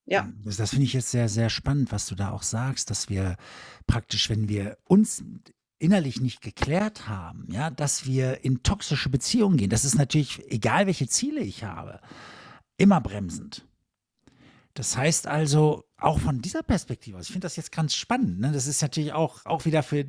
Ja. 0.06 0.28
Das, 0.44 0.56
das 0.56 0.70
finde 0.70 0.86
ich 0.86 0.92
jetzt 0.92 1.10
sehr, 1.10 1.28
sehr 1.28 1.50
spannend, 1.50 1.92
was 1.92 2.06
du 2.06 2.14
da 2.14 2.30
auch 2.30 2.42
sagst, 2.42 2.90
dass 2.90 3.08
wir 3.08 3.36
praktisch, 3.86 4.28
wenn 4.28 4.48
wir 4.48 4.76
uns 4.84 5.22
innerlich 5.78 6.20
nicht 6.20 6.42
geklärt 6.42 7.08
haben, 7.08 7.46
ja, 7.50 7.70
dass 7.70 8.06
wir 8.06 8.44
in 8.44 8.62
toxische 8.62 9.08
Beziehungen 9.08 9.56
gehen. 9.56 9.70
Das 9.70 9.84
ist 9.84 9.94
natürlich, 9.94 10.42
egal 10.50 10.86
welche 10.86 11.08
Ziele 11.08 11.40
ich 11.40 11.64
habe, 11.64 12.00
immer 12.76 13.00
bremsend. 13.00 13.66
Das 14.74 14.96
heißt 14.96 15.26
also, 15.26 15.84
auch 15.96 16.20
von 16.20 16.40
dieser 16.40 16.62
Perspektive 16.62 17.18
aus, 17.18 17.26
ich 17.26 17.32
finde 17.32 17.46
das 17.46 17.56
jetzt 17.56 17.72
ganz 17.72 17.94
spannend. 17.94 18.40
Ne? 18.40 18.52
Das 18.52 18.66
ist 18.66 18.82
natürlich 18.82 19.12
auch, 19.12 19.44
auch 19.46 19.64
wieder 19.64 19.82
für, 19.82 20.06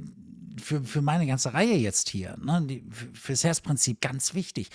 für, 0.58 0.84
für 0.84 1.02
meine 1.02 1.26
ganze 1.26 1.54
Reihe 1.54 1.76
jetzt 1.78 2.10
hier, 2.10 2.38
ne? 2.38 2.66
Die, 2.68 2.84
für, 2.90 3.08
fürs 3.14 3.44
Herzprinzip 3.44 4.02
ganz 4.02 4.34
wichtig 4.34 4.70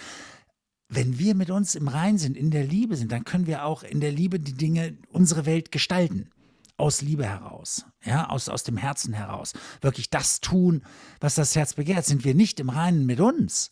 wenn 0.89 1.19
wir 1.19 1.35
mit 1.35 1.51
uns 1.51 1.75
im 1.75 1.89
Rein 1.89 2.19
sind, 2.19 2.37
in 2.37 2.51
der 2.51 2.65
Liebe 2.65 2.97
sind, 2.97 3.11
dann 3.13 3.25
können 3.25 3.47
wir 3.47 3.65
auch 3.65 3.83
in 3.83 4.01
der 4.01 4.13
Liebe 4.13 4.39
die 4.39 4.55
Dinge, 4.55 4.97
unsere 5.11 5.47
Welt 5.47 5.73
gestalten. 5.73 6.31
Aus 6.79 7.01
Liebe 7.01 7.25
heraus, 7.25 7.87
ja, 8.05 8.29
aus, 8.29 8.51
aus 8.51 8.63
dem 8.63 8.77
Herzen 8.77 9.15
heraus. 9.15 9.55
Wirklich 9.81 10.11
das 10.11 10.41
tun, 10.43 10.83
was 11.21 11.35
das 11.35 11.57
Herz 11.57 11.73
begehrt. 11.73 12.05
Sind 12.05 12.23
wir 12.23 12.35
nicht 12.35 12.61
im 12.61 12.69
Reinen 12.69 13.07
mit 13.07 13.19
uns, 13.19 13.71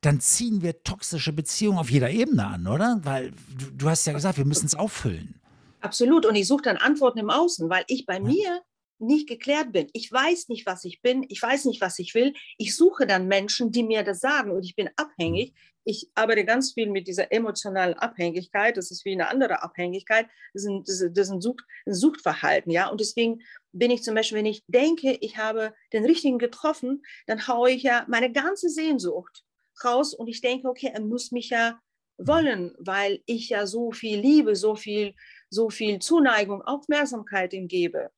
dann 0.00 0.20
ziehen 0.20 0.62
wir 0.62 0.82
toxische 0.84 1.32
Beziehungen 1.32 1.78
auf 1.78 1.90
jeder 1.90 2.10
Ebene 2.10 2.46
an, 2.46 2.68
oder? 2.68 3.00
Weil 3.02 3.32
du, 3.58 3.72
du 3.72 3.88
hast 3.88 4.06
ja 4.06 4.12
gesagt, 4.12 4.38
wir 4.38 4.44
müssen 4.44 4.66
es 4.66 4.76
auffüllen. 4.76 5.40
Absolut. 5.80 6.26
Und 6.26 6.36
ich 6.36 6.46
suche 6.46 6.62
dann 6.62 6.76
Antworten 6.76 7.18
im 7.18 7.30
Außen, 7.30 7.68
weil 7.68 7.84
ich 7.88 8.06
bei 8.06 8.20
mir 8.20 8.62
nicht 8.98 9.28
geklärt 9.28 9.72
bin. 9.72 9.88
Ich 9.92 10.10
weiß 10.10 10.48
nicht, 10.48 10.66
was 10.66 10.84
ich 10.84 11.02
bin. 11.02 11.24
Ich 11.28 11.42
weiß 11.42 11.64
nicht, 11.66 11.80
was 11.80 11.98
ich 11.98 12.14
will. 12.14 12.32
Ich 12.58 12.76
suche 12.76 13.06
dann 13.06 13.26
Menschen, 13.28 13.70
die 13.70 13.82
mir 13.82 14.02
das 14.02 14.20
sagen 14.20 14.50
und 14.50 14.64
ich 14.64 14.74
bin 14.74 14.88
abhängig. 14.96 15.54
Ich 15.88 16.10
arbeite 16.16 16.44
ganz 16.44 16.72
viel 16.72 16.90
mit 16.90 17.06
dieser 17.06 17.30
emotionalen 17.30 17.94
Abhängigkeit. 17.94 18.76
Das 18.76 18.90
ist 18.90 19.04
wie 19.04 19.12
eine 19.12 19.28
andere 19.28 19.62
Abhängigkeit. 19.62 20.26
Das 20.52 20.64
ist 20.64 20.68
ein, 20.68 20.82
das 20.84 21.00
ist, 21.00 21.30
ein, 21.30 21.40
Sucht, 21.40 21.64
ein 21.86 21.94
Suchtverhalten, 21.94 22.72
ja. 22.72 22.88
Und 22.88 23.00
deswegen 23.00 23.40
bin 23.72 23.92
ich 23.92 24.02
zum 24.02 24.16
Beispiel, 24.16 24.38
wenn 24.38 24.46
ich 24.46 24.64
denke, 24.66 25.16
ich 25.20 25.38
habe 25.38 25.72
den 25.92 26.04
richtigen 26.04 26.38
getroffen, 26.38 27.04
dann 27.28 27.46
haue 27.46 27.70
ich 27.70 27.84
ja 27.84 28.04
meine 28.08 28.32
ganze 28.32 28.68
Sehnsucht 28.68 29.44
raus 29.84 30.12
und 30.12 30.26
ich 30.26 30.40
denke, 30.40 30.68
okay, 30.68 30.90
er 30.92 31.00
muss 31.00 31.30
mich 31.30 31.50
ja 31.50 31.78
wollen, 32.18 32.74
weil 32.78 33.22
ich 33.26 33.50
ja 33.50 33.66
so 33.66 33.92
viel 33.92 34.18
Liebe, 34.18 34.56
so 34.56 34.74
viel, 34.74 35.14
so 35.50 35.70
viel 35.70 36.00
Zuneigung, 36.00 36.62
Aufmerksamkeit 36.62 37.52
ihm 37.52 37.68
gebe. 37.68 38.10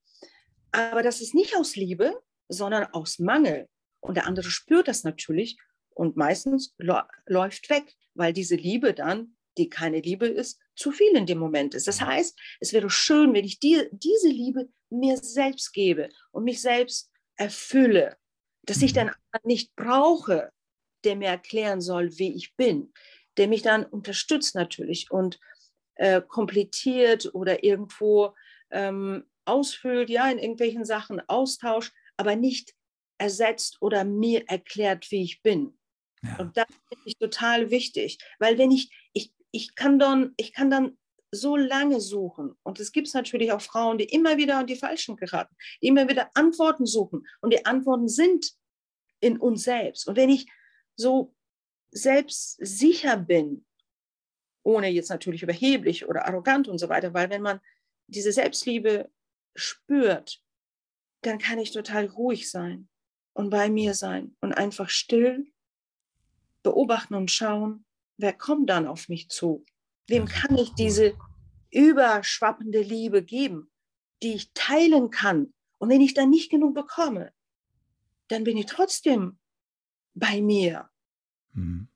Aber 0.72 1.02
das 1.02 1.20
ist 1.20 1.34
nicht 1.34 1.54
aus 1.54 1.76
Liebe, 1.76 2.18
sondern 2.48 2.84
aus 2.94 3.18
Mangel. 3.18 3.68
Und 4.00 4.16
der 4.16 4.26
andere 4.26 4.48
spürt 4.48 4.88
das 4.88 5.04
natürlich 5.04 5.58
und 5.98 6.16
meistens 6.16 6.74
läuft 6.78 7.70
weg, 7.70 7.96
weil 8.14 8.32
diese 8.32 8.54
Liebe 8.54 8.94
dann, 8.94 9.36
die 9.58 9.68
keine 9.68 10.00
Liebe 10.00 10.28
ist, 10.28 10.60
zu 10.76 10.92
viel 10.92 11.16
in 11.16 11.26
dem 11.26 11.38
Moment 11.38 11.74
ist. 11.74 11.88
Das 11.88 12.00
heißt, 12.00 12.38
es 12.60 12.72
wäre 12.72 12.88
schön, 12.88 13.34
wenn 13.34 13.44
ich 13.44 13.58
die, 13.58 13.88
diese 13.90 14.28
Liebe 14.28 14.68
mir 14.90 15.16
selbst 15.16 15.72
gebe 15.72 16.08
und 16.30 16.44
mich 16.44 16.60
selbst 16.60 17.10
erfülle, 17.36 18.16
dass 18.62 18.80
ich 18.80 18.92
dann 18.92 19.10
nicht 19.42 19.74
brauche, 19.74 20.52
der 21.02 21.16
mir 21.16 21.28
erklären 21.28 21.80
soll, 21.80 22.16
wie 22.18 22.32
ich 22.32 22.54
bin, 22.54 22.92
der 23.36 23.48
mich 23.48 23.62
dann 23.62 23.84
unterstützt 23.84 24.54
natürlich 24.54 25.10
und 25.10 25.40
äh, 25.96 26.22
komplettiert 26.22 27.34
oder 27.34 27.64
irgendwo 27.64 28.34
ähm, 28.70 29.24
ausfüllt, 29.44 30.10
ja, 30.10 30.30
in 30.30 30.38
irgendwelchen 30.38 30.84
Sachen 30.84 31.20
austauscht, 31.28 31.92
aber 32.16 32.36
nicht 32.36 32.74
ersetzt 33.18 33.78
oder 33.80 34.04
mir 34.04 34.44
erklärt, 34.46 35.10
wie 35.10 35.24
ich 35.24 35.42
bin. 35.42 35.77
Ja. 36.22 36.38
Und 36.38 36.56
das 36.56 36.66
finde 36.88 37.04
ich 37.04 37.16
total 37.16 37.70
wichtig, 37.70 38.18
weil 38.38 38.58
wenn 38.58 38.70
ich, 38.70 38.90
ich, 39.12 39.32
ich 39.50 39.74
kann 39.74 39.98
dann, 39.98 40.34
ich 40.36 40.52
kann 40.52 40.70
dann 40.70 40.96
so 41.30 41.56
lange 41.56 42.00
suchen. 42.00 42.56
Und 42.62 42.80
es 42.80 42.92
gibt 42.92 43.12
natürlich 43.14 43.52
auch 43.52 43.60
Frauen, 43.60 43.98
die 43.98 44.04
immer 44.04 44.36
wieder 44.36 44.58
an 44.58 44.66
die 44.66 44.76
Falschen 44.76 45.16
geraten, 45.16 45.54
die 45.82 45.88
immer 45.88 46.08
wieder 46.08 46.30
Antworten 46.34 46.86
suchen. 46.86 47.26
Und 47.40 47.52
die 47.52 47.66
Antworten 47.66 48.08
sind 48.08 48.52
in 49.20 49.38
uns 49.38 49.64
selbst. 49.64 50.08
Und 50.08 50.16
wenn 50.16 50.30
ich 50.30 50.46
so 50.96 51.34
selbstsicher 51.90 53.16
bin, 53.16 53.64
ohne 54.62 54.88
jetzt 54.88 55.10
natürlich 55.10 55.42
überheblich 55.42 56.06
oder 56.06 56.26
arrogant 56.26 56.68
und 56.68 56.78
so 56.78 56.88
weiter, 56.88 57.14
weil 57.14 57.30
wenn 57.30 57.42
man 57.42 57.60
diese 58.06 58.32
Selbstliebe 58.32 59.10
spürt, 59.54 60.42
dann 61.22 61.38
kann 61.38 61.58
ich 61.58 61.72
total 61.72 62.06
ruhig 62.06 62.50
sein 62.50 62.88
und 63.32 63.50
bei 63.50 63.70
mir 63.70 63.94
sein 63.94 64.36
und 64.40 64.52
einfach 64.52 64.88
still 64.88 65.50
beobachten 66.68 67.14
und 67.14 67.30
schauen, 67.30 67.84
wer 68.18 68.34
kommt 68.34 68.68
dann 68.68 68.86
auf 68.86 69.08
mich 69.08 69.28
zu? 69.30 69.64
Wem 70.06 70.26
kann 70.26 70.56
ich 70.56 70.74
diese 70.74 71.14
überschwappende 71.70 72.82
Liebe 72.82 73.22
geben, 73.22 73.70
die 74.22 74.34
ich 74.34 74.52
teilen 74.52 75.10
kann? 75.10 75.54
Und 75.78 75.88
wenn 75.88 76.00
ich 76.00 76.14
dann 76.14 76.30
nicht 76.30 76.50
genug 76.50 76.74
bekomme, 76.74 77.32
dann 78.28 78.44
bin 78.44 78.56
ich 78.58 78.66
trotzdem 78.66 79.38
bei 80.14 80.42
mir. 80.42 80.90
Mhm. 81.52 81.88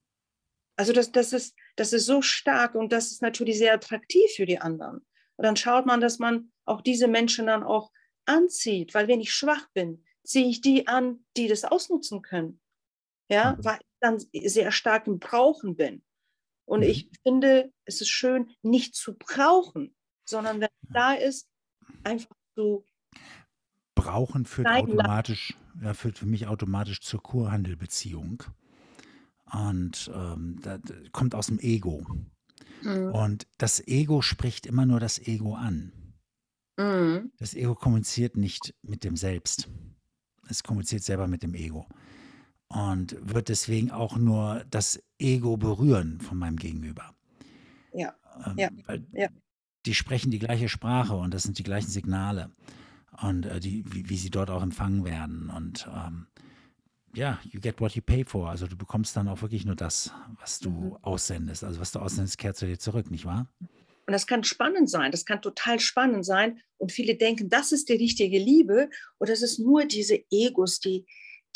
Also 0.77 0.93
das, 0.93 1.13
das, 1.13 1.33
ist, 1.35 1.55
das 1.77 1.93
ist 1.93 2.07
so 2.07 2.23
stark 2.23 2.75
und 2.75 2.93
das 2.93 3.13
ist 3.13 3.21
natürlich 3.21 3.59
sehr 3.59 3.75
attraktiv 3.75 4.31
für 4.35 4.47
die 4.47 4.59
anderen. 4.59 5.05
Und 5.37 5.45
dann 5.45 5.57
schaut 5.57 5.85
man, 5.85 6.01
dass 6.01 6.19
man 6.19 6.51
auch 6.65 6.81
diese 6.81 7.09
Menschen 7.09 7.47
dann 7.47 7.63
auch 7.63 7.91
anzieht, 8.25 8.95
weil 8.95 9.09
wenn 9.09 9.21
ich 9.21 9.35
schwach 9.35 9.69
bin, 9.75 10.05
ziehe 10.25 10.49
ich 10.49 10.61
die 10.61 10.87
an, 10.87 11.25
die 11.37 11.49
das 11.49 11.65
ausnutzen 11.65 12.23
können. 12.23 12.61
Ja, 13.29 13.53
mhm. 13.53 13.65
weil 13.65 13.81
dann 14.03 14.19
sehr 14.19 14.73
stark 14.73 15.07
im 15.07 15.19
Brauchen 15.19 15.77
bin. 15.77 16.03
Und 16.65 16.81
mhm. 16.81 16.87
ich 16.87 17.11
finde, 17.23 17.73
es 17.85 18.01
ist 18.01 18.11
schön, 18.11 18.51
nicht 18.63 18.95
zu 18.95 19.15
brauchen, 19.15 19.95
sondern 20.25 20.61
wenn 20.61 20.69
es 20.83 20.89
da 20.93 21.15
ist, 21.15 21.49
einfach 22.05 22.35
zu 22.55 22.85
brauchen 23.95 24.45
führt 24.47 24.69
automatisch, 24.69 25.55
ja, 25.81 25.95
führt 25.95 26.19
für 26.19 26.27
mich 26.27 26.47
automatisch 26.47 27.01
zur 27.01 27.23
Kurhandelbeziehung. 27.23 28.43
Und 29.53 30.11
ähm, 30.15 30.59
das 30.63 30.81
kommt 31.13 31.35
aus 31.35 31.49
dem 31.49 31.59
Ego. 31.59 32.07
Mhm. 32.83 33.13
Und 33.13 33.47
das 33.59 33.87
Ego 33.87 34.23
spricht 34.23 34.67
immer 34.67 34.87
nur 34.87 34.99
das 34.99 35.19
Ego 35.19 35.55
an. 35.55 35.93
Mhm. 36.79 37.33
Das 37.39 37.55
Ego 37.55 37.75
kommuniziert 37.75 38.37
nicht 38.37 38.75
mit 38.83 39.05
dem 39.05 39.17
Selbst. 39.17 39.69
Es 40.49 40.63
kommuniziert 40.63 41.03
selber 41.03 41.29
mit 41.29 41.43
dem 41.43 41.55
Ego. 41.55 41.87
Und 42.73 43.17
wird 43.21 43.49
deswegen 43.49 43.91
auch 43.91 44.17
nur 44.17 44.65
das 44.71 45.03
Ego 45.19 45.57
berühren 45.57 46.21
von 46.21 46.39
meinem 46.39 46.57
Gegenüber. 46.57 47.15
Ja. 47.93 48.15
Ähm, 48.47 48.57
ja. 48.57 48.71
ja. 49.13 49.29
Die 49.85 49.95
sprechen 49.95 50.31
die 50.31 50.39
gleiche 50.39 50.69
Sprache 50.69 51.15
und 51.15 51.35
das 51.35 51.43
sind 51.43 51.59
die 51.59 51.65
gleichen 51.65 51.91
Signale. 51.91 52.51
Und 53.21 53.45
äh, 53.45 53.61
die, 53.61 53.85
wie, 53.93 54.09
wie, 54.09 54.17
sie 54.17 54.31
dort 54.31 54.49
auch 54.49 54.63
empfangen 54.63 55.05
werden. 55.05 55.51
Und 55.51 55.87
ähm, 55.95 56.29
ja, 57.15 57.39
you 57.45 57.61
get 57.61 57.79
what 57.81 57.93
you 57.93 58.01
pay 58.01 58.25
for. 58.25 58.49
Also 58.49 58.67
du 58.67 58.77
bekommst 58.77 59.17
dann 59.17 59.29
auch 59.29 59.43
wirklich 59.43 59.67
nur 59.67 59.77
das, 59.77 60.11
was 60.41 60.59
du 60.59 60.71
mhm. 60.71 60.97
aussendest. 61.03 61.65
Also 61.65 61.79
was 61.79 61.93
du 61.93 61.99
aussendest, 61.99 62.39
kehrt 62.39 62.57
zu 62.57 62.67
dir 62.67 62.79
zurück, 62.79 63.11
nicht 63.11 63.27
wahr? 63.27 63.49
Und 64.07 64.13
das 64.13 64.27
kann 64.27 64.45
spannend 64.45 64.91
sein, 64.91 65.13
das 65.13 65.25
kann 65.25 65.43
total 65.43 65.79
spannend 65.79 66.25
sein. 66.25 66.61
Und 66.79 66.91
viele 66.91 67.17
denken, 67.17 67.51
das 67.51 67.71
ist 67.71 67.89
die 67.89 67.95
richtige 67.95 68.39
Liebe 68.39 68.89
oder 69.19 69.33
es 69.33 69.43
ist 69.43 69.59
nur 69.59 69.85
diese 69.85 70.25
Egos, 70.31 70.81
die, 70.81 71.07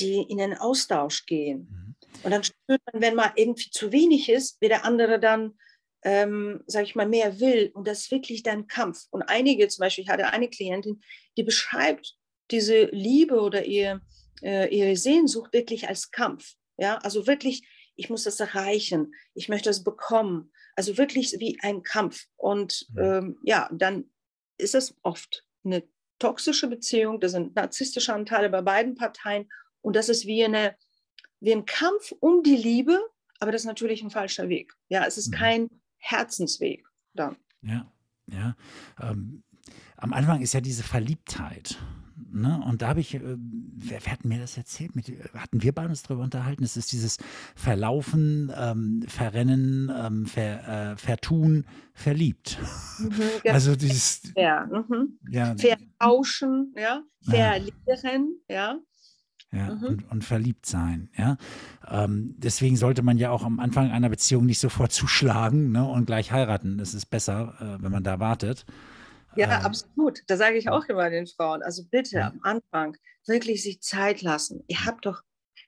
die 0.00 0.22
in 0.22 0.38
den 0.38 0.54
Austausch 0.54 1.26
gehen. 1.26 1.68
Mhm. 1.70 1.86
Und 2.22 2.30
dann 2.30 2.44
spürt 2.44 2.80
man, 2.92 3.02
wenn 3.02 3.14
mal 3.14 3.32
irgendwie 3.36 3.70
zu 3.70 3.92
wenig 3.92 4.28
ist, 4.28 4.60
wie 4.60 4.68
der 4.68 4.84
andere 4.84 5.20
dann, 5.20 5.58
ähm, 6.02 6.62
sage 6.66 6.86
ich 6.86 6.94
mal, 6.94 7.08
mehr 7.08 7.40
will. 7.40 7.70
Und 7.74 7.86
das 7.86 8.02
ist 8.02 8.10
wirklich 8.10 8.42
dann 8.42 8.66
Kampf. 8.66 9.04
Und 9.10 9.22
einige, 9.22 9.68
zum 9.68 9.82
Beispiel, 9.82 10.04
ich 10.04 10.10
hatte 10.10 10.28
eine 10.28 10.48
Klientin, 10.48 11.00
die 11.36 11.42
beschreibt 11.42 12.16
diese 12.50 12.86
Liebe 12.86 13.40
oder 13.40 13.64
ihr, 13.64 14.00
äh, 14.42 14.74
ihre 14.74 14.96
Sehnsucht 14.96 15.52
wirklich 15.52 15.88
als 15.88 16.10
Kampf. 16.10 16.54
Ja, 16.78 16.96
also 16.98 17.26
wirklich, 17.26 17.66
ich 17.96 18.10
muss 18.10 18.24
das 18.24 18.40
erreichen, 18.40 19.14
ich 19.34 19.48
möchte 19.48 19.70
es 19.70 19.82
bekommen. 19.82 20.52
Also 20.74 20.98
wirklich 20.98 21.32
wie 21.38 21.58
ein 21.62 21.82
Kampf. 21.82 22.26
Und 22.36 22.86
ähm, 22.98 23.38
ja, 23.42 23.68
dann 23.72 24.10
ist 24.58 24.74
es 24.74 24.94
oft 25.02 25.44
eine 25.64 25.82
toxische 26.18 26.68
Beziehung, 26.68 27.20
da 27.20 27.28
sind 27.28 27.56
narzisstische 27.56 28.14
Anteile 28.14 28.48
bei 28.50 28.62
beiden 28.62 28.94
Parteien 28.94 29.48
und 29.86 29.94
das 29.94 30.08
ist 30.08 30.26
wie, 30.26 30.44
eine, 30.44 30.74
wie 31.38 31.52
ein 31.52 31.64
Kampf 31.64 32.12
um 32.18 32.42
die 32.42 32.56
Liebe, 32.56 33.00
aber 33.38 33.52
das 33.52 33.60
ist 33.60 33.66
natürlich 33.66 34.02
ein 34.02 34.10
falscher 34.10 34.48
Weg. 34.48 34.72
Ja, 34.88 35.06
es 35.06 35.16
ist 35.16 35.28
mhm. 35.28 35.36
kein 35.36 35.70
Herzensweg 35.98 36.84
dann. 37.14 37.36
Ja, 37.62 37.88
ja. 38.26 38.56
Ähm, 39.00 39.44
am 39.96 40.12
Anfang 40.12 40.42
ist 40.42 40.54
ja 40.54 40.60
diese 40.60 40.82
Verliebtheit. 40.82 41.78
Ne? 42.32 42.60
Und 42.66 42.82
da 42.82 42.88
habe 42.88 42.98
ich, 42.98 43.14
äh, 43.14 43.20
wer, 43.22 44.04
wer, 44.04 44.12
hat 44.12 44.24
mir 44.24 44.40
das 44.40 44.56
erzählt? 44.56 44.96
Mit, 44.96 45.06
hatten 45.34 45.62
wir 45.62 45.72
beide 45.72 45.90
uns 45.90 46.02
darüber 46.02 46.24
unterhalten? 46.24 46.64
Es 46.64 46.76
ist 46.76 46.90
dieses 46.90 47.18
Verlaufen, 47.54 48.52
ähm, 48.56 49.04
Verrennen, 49.06 49.92
ähm, 49.96 50.26
ver, 50.26 50.94
äh, 50.94 50.96
Vertun, 50.96 51.64
verliebt. 51.94 52.58
Mhm, 52.98 53.12
also 53.52 53.76
dieses. 53.76 54.32
Ja, 54.34 54.66
mhm. 54.66 55.20
ja. 55.30 55.54
Vertauschen, 55.56 56.74
ja. 56.76 57.04
Verlieren, 57.22 58.40
ja. 58.48 58.80
Ja, 59.52 59.74
mhm. 59.74 59.84
und, 59.84 60.10
und, 60.10 60.24
verliebt 60.24 60.66
sein. 60.66 61.08
Ja? 61.16 61.36
Ähm, 61.88 62.34
deswegen 62.36 62.76
sollte 62.76 63.02
man 63.02 63.16
ja 63.16 63.30
auch 63.30 63.44
am 63.44 63.60
Anfang 63.60 63.90
einer 63.92 64.08
Beziehung 64.08 64.44
nicht 64.44 64.58
sofort 64.58 64.92
zuschlagen 64.92 65.70
ne, 65.70 65.88
und 65.88 66.06
gleich 66.06 66.32
heiraten. 66.32 66.80
Es 66.80 66.94
ist 66.94 67.06
besser, 67.06 67.54
äh, 67.60 67.82
wenn 67.82 67.92
man 67.92 68.02
da 68.02 68.18
wartet. 68.18 68.66
Ja, 69.36 69.58
ähm, 69.58 69.66
absolut. 69.66 70.22
Da 70.26 70.36
sage 70.36 70.56
ich 70.56 70.68
auch 70.68 70.84
immer 70.86 71.08
den 71.10 71.26
Frauen, 71.26 71.62
also 71.62 71.84
bitte 71.90 72.16
ja. 72.16 72.28
am 72.28 72.40
Anfang 72.42 72.96
wirklich 73.26 73.62
sich 73.62 73.80
Zeit 73.80 74.22
lassen. 74.22 74.64
Ihr 74.66 74.84
habt 74.84 75.06
doch, 75.06 75.22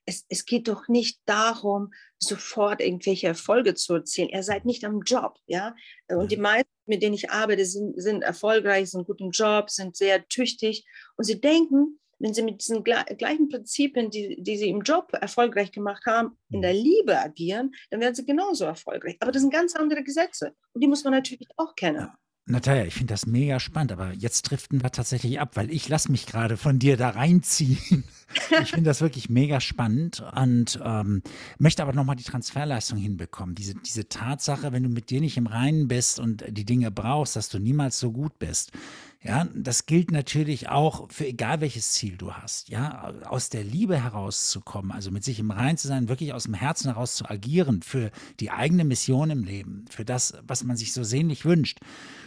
es, 0.06 0.24
es 0.28 0.44
geht 0.44 0.68
doch 0.68 0.88
nicht 0.88 1.20
darum, 1.26 1.92
sofort 2.18 2.80
irgendwelche 2.80 3.28
Erfolge 3.28 3.74
zu 3.74 3.94
erzielen. 3.94 4.30
Ihr 4.30 4.42
seid 4.42 4.64
nicht 4.64 4.84
am 4.84 5.02
Job, 5.02 5.38
ja. 5.46 5.74
Und 6.08 6.32
die 6.32 6.36
meisten, 6.36 6.70
mit 6.86 7.02
denen 7.02 7.14
ich 7.14 7.30
arbeite, 7.30 7.64
sind, 7.64 8.00
sind 8.00 8.22
erfolgreich, 8.22 8.90
sind 8.90 9.06
gut 9.06 9.20
im 9.20 9.30
Job, 9.30 9.70
sind 9.70 9.96
sehr 9.96 10.26
tüchtig. 10.28 10.86
Und 11.16 11.24
sie 11.24 11.40
denken, 11.40 11.98
wenn 12.18 12.34
sie 12.34 12.42
mit 12.42 12.60
diesen 12.60 12.84
gleichen 12.84 13.48
Prinzipien, 13.48 14.10
die, 14.10 14.42
die 14.42 14.56
sie 14.56 14.68
im 14.68 14.82
Job 14.82 15.12
erfolgreich 15.12 15.72
gemacht 15.72 16.04
haben, 16.06 16.36
in 16.50 16.62
der 16.62 16.74
Liebe 16.74 17.18
agieren, 17.18 17.72
dann 17.90 18.00
werden 18.00 18.14
sie 18.14 18.26
genauso 18.26 18.64
erfolgreich. 18.64 19.16
Aber 19.20 19.32
das 19.32 19.42
sind 19.42 19.52
ganz 19.52 19.74
andere 19.76 20.02
Gesetze. 20.02 20.54
Und 20.72 20.82
die 20.82 20.88
muss 20.88 21.04
man 21.04 21.12
natürlich 21.12 21.48
auch 21.56 21.74
kennen. 21.74 22.08
Natalia, 22.50 22.86
ich 22.86 22.94
finde 22.94 23.12
das 23.12 23.26
mega 23.26 23.60
spannend, 23.60 23.92
aber 23.92 24.12
jetzt 24.12 24.42
driften 24.42 24.82
wir 24.82 24.90
tatsächlich 24.90 25.38
ab, 25.38 25.50
weil 25.56 25.70
ich 25.70 25.86
lasse 25.86 26.10
mich 26.10 26.24
gerade 26.24 26.56
von 26.56 26.78
dir 26.78 26.96
da 26.96 27.10
reinziehen. 27.10 28.04
Ich 28.60 28.72
finde 28.72 28.90
das 28.90 29.00
wirklich 29.00 29.30
mega 29.30 29.58
spannend 29.58 30.22
und 30.36 30.78
ähm, 30.84 31.22
möchte 31.58 31.80
aber 31.80 31.94
nochmal 31.94 32.16
die 32.16 32.24
Transferleistung 32.24 32.98
hinbekommen. 32.98 33.54
Diese, 33.54 33.74
diese 33.74 34.06
Tatsache, 34.06 34.70
wenn 34.70 34.82
du 34.82 34.90
mit 34.90 35.08
dir 35.08 35.22
nicht 35.22 35.38
im 35.38 35.46
Reinen 35.46 35.88
bist 35.88 36.20
und 36.20 36.44
die 36.46 36.66
Dinge 36.66 36.90
brauchst, 36.90 37.36
dass 37.36 37.48
du 37.48 37.58
niemals 37.58 37.98
so 37.98 38.12
gut 38.12 38.38
bist. 38.38 38.72
Ja, 39.20 39.48
das 39.52 39.86
gilt 39.86 40.12
natürlich 40.12 40.68
auch 40.68 41.10
für 41.10 41.26
egal 41.26 41.60
welches 41.60 41.90
Ziel 41.90 42.16
du 42.16 42.34
hast. 42.34 42.68
Ja, 42.68 43.12
aus 43.24 43.48
der 43.48 43.64
Liebe 43.64 44.00
herauszukommen, 44.00 44.92
also 44.92 45.10
mit 45.10 45.24
sich 45.24 45.40
im 45.40 45.50
Reinen 45.50 45.76
zu 45.76 45.88
sein, 45.88 46.08
wirklich 46.08 46.32
aus 46.32 46.44
dem 46.44 46.54
Herzen 46.54 46.86
heraus 46.92 47.16
zu 47.16 47.28
agieren 47.28 47.82
für 47.82 48.12
die 48.38 48.52
eigene 48.52 48.84
Mission 48.84 49.30
im 49.30 49.42
Leben, 49.42 49.86
für 49.90 50.04
das, 50.04 50.34
was 50.46 50.62
man 50.62 50.76
sich 50.76 50.92
so 50.92 51.02
sehnlich 51.02 51.44
wünscht. 51.44 51.80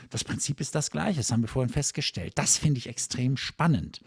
Das 0.10 0.25
Prinzip 0.25 0.60
ist 0.60 0.75
das 0.75 0.91
gleiche, 0.91 1.21
das 1.21 1.31
haben 1.31 1.41
wir 1.41 1.48
vorhin 1.48 1.71
festgestellt. 1.71 2.33
Das 2.36 2.57
finde 2.57 2.79
ich 2.79 2.89
extrem 2.89 3.38
spannend. 3.38 4.01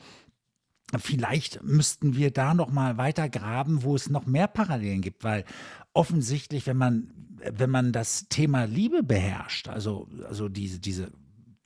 Vielleicht 0.98 1.62
müssten 1.62 2.16
wir 2.16 2.30
da 2.30 2.52
noch 2.52 2.70
mal 2.70 2.98
weiter 2.98 3.30
graben, 3.30 3.82
wo 3.82 3.96
es 3.96 4.10
noch 4.10 4.26
mehr 4.26 4.46
Parallelen 4.46 5.00
gibt, 5.00 5.24
weil 5.24 5.44
offensichtlich, 5.94 6.66
wenn 6.66 6.76
man, 6.76 7.10
wenn 7.50 7.70
man 7.70 7.92
das 7.92 8.28
Thema 8.28 8.64
Liebe 8.64 9.02
beherrscht, 9.02 9.68
also, 9.68 10.06
also 10.28 10.50
diese, 10.50 10.80
diese, 10.80 11.10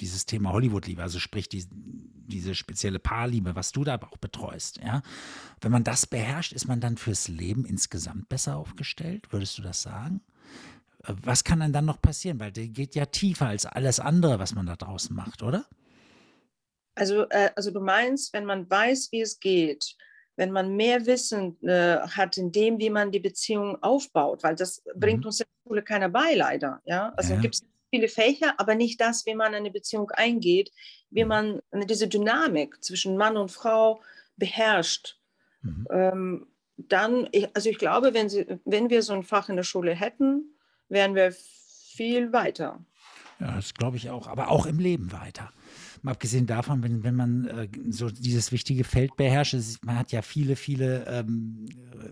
dieses 0.00 0.26
Thema 0.26 0.52
Hollywood-Liebe, 0.52 1.02
also 1.02 1.18
sprich 1.18 1.48
die, 1.48 1.66
diese 1.70 2.54
spezielle 2.54 2.98
Paarliebe, 2.98 3.54
was 3.54 3.72
du 3.72 3.84
da 3.84 3.96
auch 3.96 4.16
betreust, 4.16 4.78
ja, 4.78 5.02
wenn 5.60 5.72
man 5.72 5.84
das 5.84 6.06
beherrscht, 6.06 6.52
ist 6.52 6.68
man 6.68 6.80
dann 6.80 6.96
fürs 6.96 7.28
Leben 7.28 7.64
insgesamt 7.64 8.28
besser 8.28 8.56
aufgestellt? 8.56 9.32
Würdest 9.32 9.58
du 9.58 9.62
das 9.62 9.82
sagen? 9.82 10.20
äh, 11.04 11.14
was 11.22 11.44
kann 11.44 11.60
denn 11.60 11.72
dann 11.72 11.84
noch 11.84 12.00
passieren? 12.00 12.40
Weil 12.40 12.52
der 12.52 12.68
geht 12.68 12.94
ja 12.94 13.06
tiefer 13.06 13.46
als 13.46 13.66
alles 13.66 14.00
andere, 14.00 14.38
was 14.38 14.54
man 14.54 14.66
da 14.66 14.76
draußen 14.76 15.14
macht, 15.14 15.42
oder? 15.42 15.64
Also, 16.94 17.28
äh, 17.30 17.50
also 17.54 17.70
du 17.70 17.80
meinst, 17.80 18.32
wenn 18.32 18.44
man 18.44 18.68
weiß, 18.68 19.12
wie 19.12 19.20
es 19.20 19.38
geht, 19.38 19.96
wenn 20.36 20.50
man 20.52 20.76
mehr 20.76 21.06
Wissen 21.06 21.60
äh, 21.62 21.98
hat 21.98 22.36
in 22.36 22.52
dem, 22.52 22.78
wie 22.78 22.90
man 22.90 23.10
die 23.10 23.20
Beziehung 23.20 23.80
aufbaut, 23.82 24.42
weil 24.42 24.54
das 24.54 24.82
mhm. 24.84 25.00
bringt 25.00 25.26
uns 25.26 25.40
in 25.40 25.46
der 25.46 25.68
Schule 25.68 25.82
keiner 25.82 26.08
bei, 26.08 26.34
leider. 26.34 26.80
Ja? 26.84 27.12
Also 27.16 27.34
ja. 27.34 27.40
gibt 27.40 27.54
es 27.56 27.62
viele 27.90 28.08
Fächer, 28.08 28.54
aber 28.58 28.74
nicht 28.74 29.00
das, 29.00 29.26
wie 29.26 29.34
man 29.34 29.54
eine 29.54 29.70
Beziehung 29.70 30.10
eingeht, 30.10 30.72
wie 31.10 31.24
mhm. 31.24 31.28
man 31.28 31.60
diese 31.88 32.08
Dynamik 32.08 32.82
zwischen 32.82 33.16
Mann 33.16 33.36
und 33.36 33.50
Frau 33.50 34.00
beherrscht. 34.36 35.18
Mhm. 35.62 35.86
Ähm, 35.90 36.46
dann, 36.76 37.28
also 37.54 37.70
ich 37.70 37.78
glaube, 37.78 38.14
wenn, 38.14 38.28
sie, 38.28 38.46
wenn 38.64 38.88
wir 38.88 39.02
so 39.02 39.12
ein 39.12 39.24
Fach 39.24 39.48
in 39.48 39.56
der 39.56 39.64
Schule 39.64 39.94
hätten, 39.94 40.54
wären 40.88 41.14
wir 41.14 41.32
viel 41.32 42.32
weiter. 42.32 42.84
Ja, 43.40 43.56
das 43.56 43.74
glaube 43.74 43.96
ich 43.96 44.10
auch, 44.10 44.26
aber 44.26 44.50
auch 44.50 44.66
im 44.66 44.78
Leben 44.78 45.12
weiter. 45.12 45.52
Mal 46.02 46.12
abgesehen 46.12 46.46
davon, 46.46 46.82
wenn, 46.82 47.02
wenn 47.02 47.14
man 47.14 47.46
äh, 47.46 47.68
so 47.90 48.10
dieses 48.10 48.52
wichtige 48.52 48.84
Feld 48.84 49.16
beherrscht, 49.16 49.54
ist, 49.54 49.84
man 49.84 49.98
hat 49.98 50.12
ja 50.12 50.22
viele, 50.22 50.56
viele 50.56 51.04
ähm, 51.06 51.66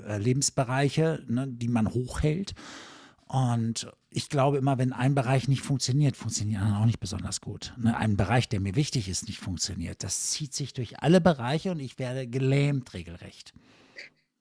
äh, 0.06 0.18
Lebensbereiche, 0.18 1.22
ne, 1.28 1.46
die 1.48 1.68
man 1.68 1.92
hochhält. 1.92 2.54
Und 3.28 3.90
ich 4.08 4.28
glaube 4.28 4.58
immer, 4.58 4.78
wenn 4.78 4.92
ein 4.92 5.14
Bereich 5.14 5.48
nicht 5.48 5.62
funktioniert, 5.62 6.16
funktionieren 6.16 6.62
anderen 6.62 6.82
auch 6.82 6.86
nicht 6.86 7.00
besonders 7.00 7.40
gut. 7.40 7.74
Ne, 7.76 7.96
ein 7.96 8.16
Bereich, 8.16 8.48
der 8.48 8.60
mir 8.60 8.76
wichtig 8.76 9.08
ist, 9.08 9.26
nicht 9.26 9.40
funktioniert. 9.40 10.04
Das 10.04 10.30
zieht 10.30 10.54
sich 10.54 10.72
durch 10.72 11.00
alle 11.00 11.20
Bereiche 11.20 11.72
und 11.72 11.80
ich 11.80 11.98
werde 11.98 12.28
gelähmt 12.28 12.94
regelrecht. 12.94 13.52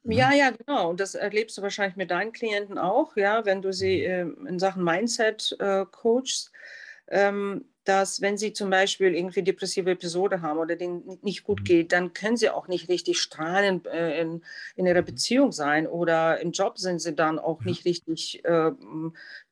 Ne? 0.03 0.15
Ja, 0.15 0.33
ja, 0.33 0.51
genau. 0.51 0.91
Und 0.91 0.99
das 0.99 1.15
erlebst 1.15 1.57
du 1.57 1.63
wahrscheinlich 1.63 1.95
mit 1.95 2.11
deinen 2.11 2.31
Klienten 2.31 2.77
auch, 2.77 3.17
ja, 3.17 3.43
wenn 3.45 3.63
du 3.63 3.73
sie 3.73 4.03
äh, 4.03 4.27
in 4.47 4.59
Sachen 4.59 4.83
Mindset 4.83 5.55
äh, 5.59 5.85
coachst. 5.89 6.51
Ähm, 7.07 7.65
dass 7.85 8.21
wenn 8.21 8.37
sie 8.37 8.51
zum 8.51 8.69
Beispiel 8.69 9.15
irgendwie 9.15 9.43
depressive 9.43 9.91
Episode 9.91 10.41
haben 10.41 10.59
oder 10.59 10.75
denen 10.75 11.19
nicht 11.21 11.43
gut 11.43 11.61
mhm. 11.61 11.65
geht, 11.65 11.91
dann 11.91 12.13
können 12.13 12.35
sie 12.35 12.49
auch 12.49 12.67
nicht 12.67 12.89
richtig 12.89 13.21
strahlen 13.21 13.85
äh, 13.85 14.19
in, 14.19 14.43
in 14.75 14.85
ihrer 14.85 15.03
Beziehung 15.03 15.51
sein 15.51 15.87
oder 15.87 16.39
im 16.41 16.51
Job 16.51 16.77
sind 16.77 16.99
sie 16.99 17.13
dann 17.13 17.39
auch 17.39 17.63
nicht 17.63 17.85
richtig 17.85 18.43
äh, 18.43 18.71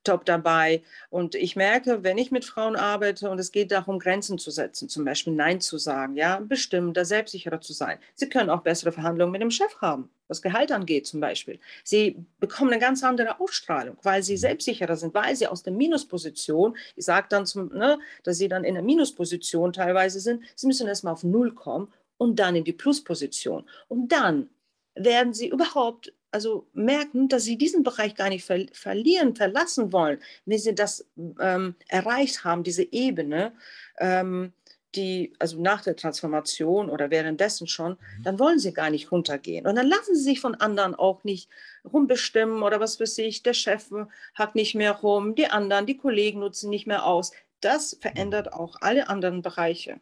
top 0.03 0.25
dabei. 0.25 0.83
Und 1.09 1.35
ich 1.35 1.55
merke, 1.55 2.03
wenn 2.03 2.17
ich 2.17 2.31
mit 2.31 2.45
Frauen 2.45 2.75
arbeite 2.75 3.29
und 3.29 3.39
es 3.39 3.51
geht 3.51 3.71
darum, 3.71 3.99
Grenzen 3.99 4.37
zu 4.37 4.51
setzen, 4.51 4.89
zum 4.89 5.05
Beispiel 5.05 5.33
Nein 5.33 5.61
zu 5.61 5.77
sagen, 5.77 6.15
ja, 6.15 6.39
bestimmter, 6.39 7.05
selbstsicherer 7.05 7.61
zu 7.61 7.73
sein. 7.73 7.99
Sie 8.15 8.29
können 8.29 8.49
auch 8.49 8.61
bessere 8.61 8.91
Verhandlungen 8.91 9.31
mit 9.31 9.41
dem 9.41 9.51
Chef 9.51 9.77
haben, 9.81 10.09
was 10.33 10.41
Gehalt 10.41 10.71
angeht 10.71 11.05
zum 11.05 11.19
Beispiel. 11.19 11.59
Sie 11.83 12.25
bekommen 12.39 12.71
eine 12.71 12.81
ganz 12.81 13.03
andere 13.03 13.39
Ausstrahlung, 13.39 13.97
weil 14.01 14.23
sie 14.23 14.35
selbstsicherer 14.35 14.95
sind, 14.95 15.13
weil 15.13 15.35
sie 15.35 15.45
aus 15.47 15.61
der 15.61 15.73
Minusposition, 15.73 16.75
ich 16.95 17.05
sage 17.05 17.27
dann, 17.29 17.45
zum, 17.45 17.69
ne, 17.69 17.99
dass 18.23 18.39
sie 18.39 18.47
dann 18.47 18.63
in 18.63 18.73
der 18.73 18.83
Minusposition 18.83 19.71
teilweise 19.73 20.19
sind, 20.19 20.43
sie 20.55 20.67
müssen 20.67 20.87
erstmal 20.87 21.13
auf 21.13 21.23
Null 21.23 21.53
kommen 21.53 21.93
und 22.17 22.39
dann 22.39 22.55
in 22.55 22.63
die 22.63 22.73
Plusposition. 22.73 23.69
Und 23.87 24.11
dann 24.11 24.49
werden 24.95 25.33
sie 25.33 25.47
überhaupt 25.47 26.13
also 26.31 26.67
merken, 26.73 27.29
dass 27.29 27.43
sie 27.43 27.57
diesen 27.57 27.83
Bereich 27.83 28.15
gar 28.15 28.29
nicht 28.29 28.43
ver 28.43 28.65
verlieren, 28.71 29.35
verlassen 29.35 29.93
wollen, 29.93 30.19
wenn 30.45 30.57
sie 30.57 30.73
das 30.73 31.07
ähm, 31.39 31.75
erreicht 31.87 32.43
haben, 32.43 32.63
diese 32.63 32.91
Ebene, 32.91 33.53
ähm, 33.99 34.51
die, 34.95 35.33
also 35.39 35.62
nach 35.62 35.81
der 35.81 35.95
Transformation 35.95 36.89
oder 36.89 37.09
währenddessen 37.09 37.67
schon, 37.67 37.93
mhm. 37.93 38.23
dann 38.23 38.39
wollen 38.39 38.59
sie 38.59 38.73
gar 38.73 38.89
nicht 38.89 39.12
runtergehen. 39.12 39.65
Und 39.65 39.75
dann 39.75 39.88
lassen 39.88 40.15
sie 40.15 40.23
sich 40.23 40.39
von 40.39 40.55
anderen 40.55 40.95
auch 40.95 41.23
nicht 41.23 41.50
rumbestimmen 41.91 42.63
oder 42.63 42.79
was 42.79 43.00
weiß 43.00 43.17
ich, 43.19 43.43
der 43.43 43.53
Chef 43.53 43.89
hackt 44.35 44.55
nicht 44.55 44.75
mehr 44.75 44.91
rum, 44.91 45.35
die 45.35 45.47
anderen, 45.47 45.85
die 45.85 45.97
Kollegen 45.97 46.39
nutzen 46.39 46.69
nicht 46.69 46.88
mehr 46.88 47.05
aus. 47.05 47.31
Das 47.62 47.97
verändert 48.00 48.47
mhm. 48.47 48.53
auch 48.53 48.75
alle 48.81 49.09
anderen 49.09 49.41
Bereiche. 49.41 50.00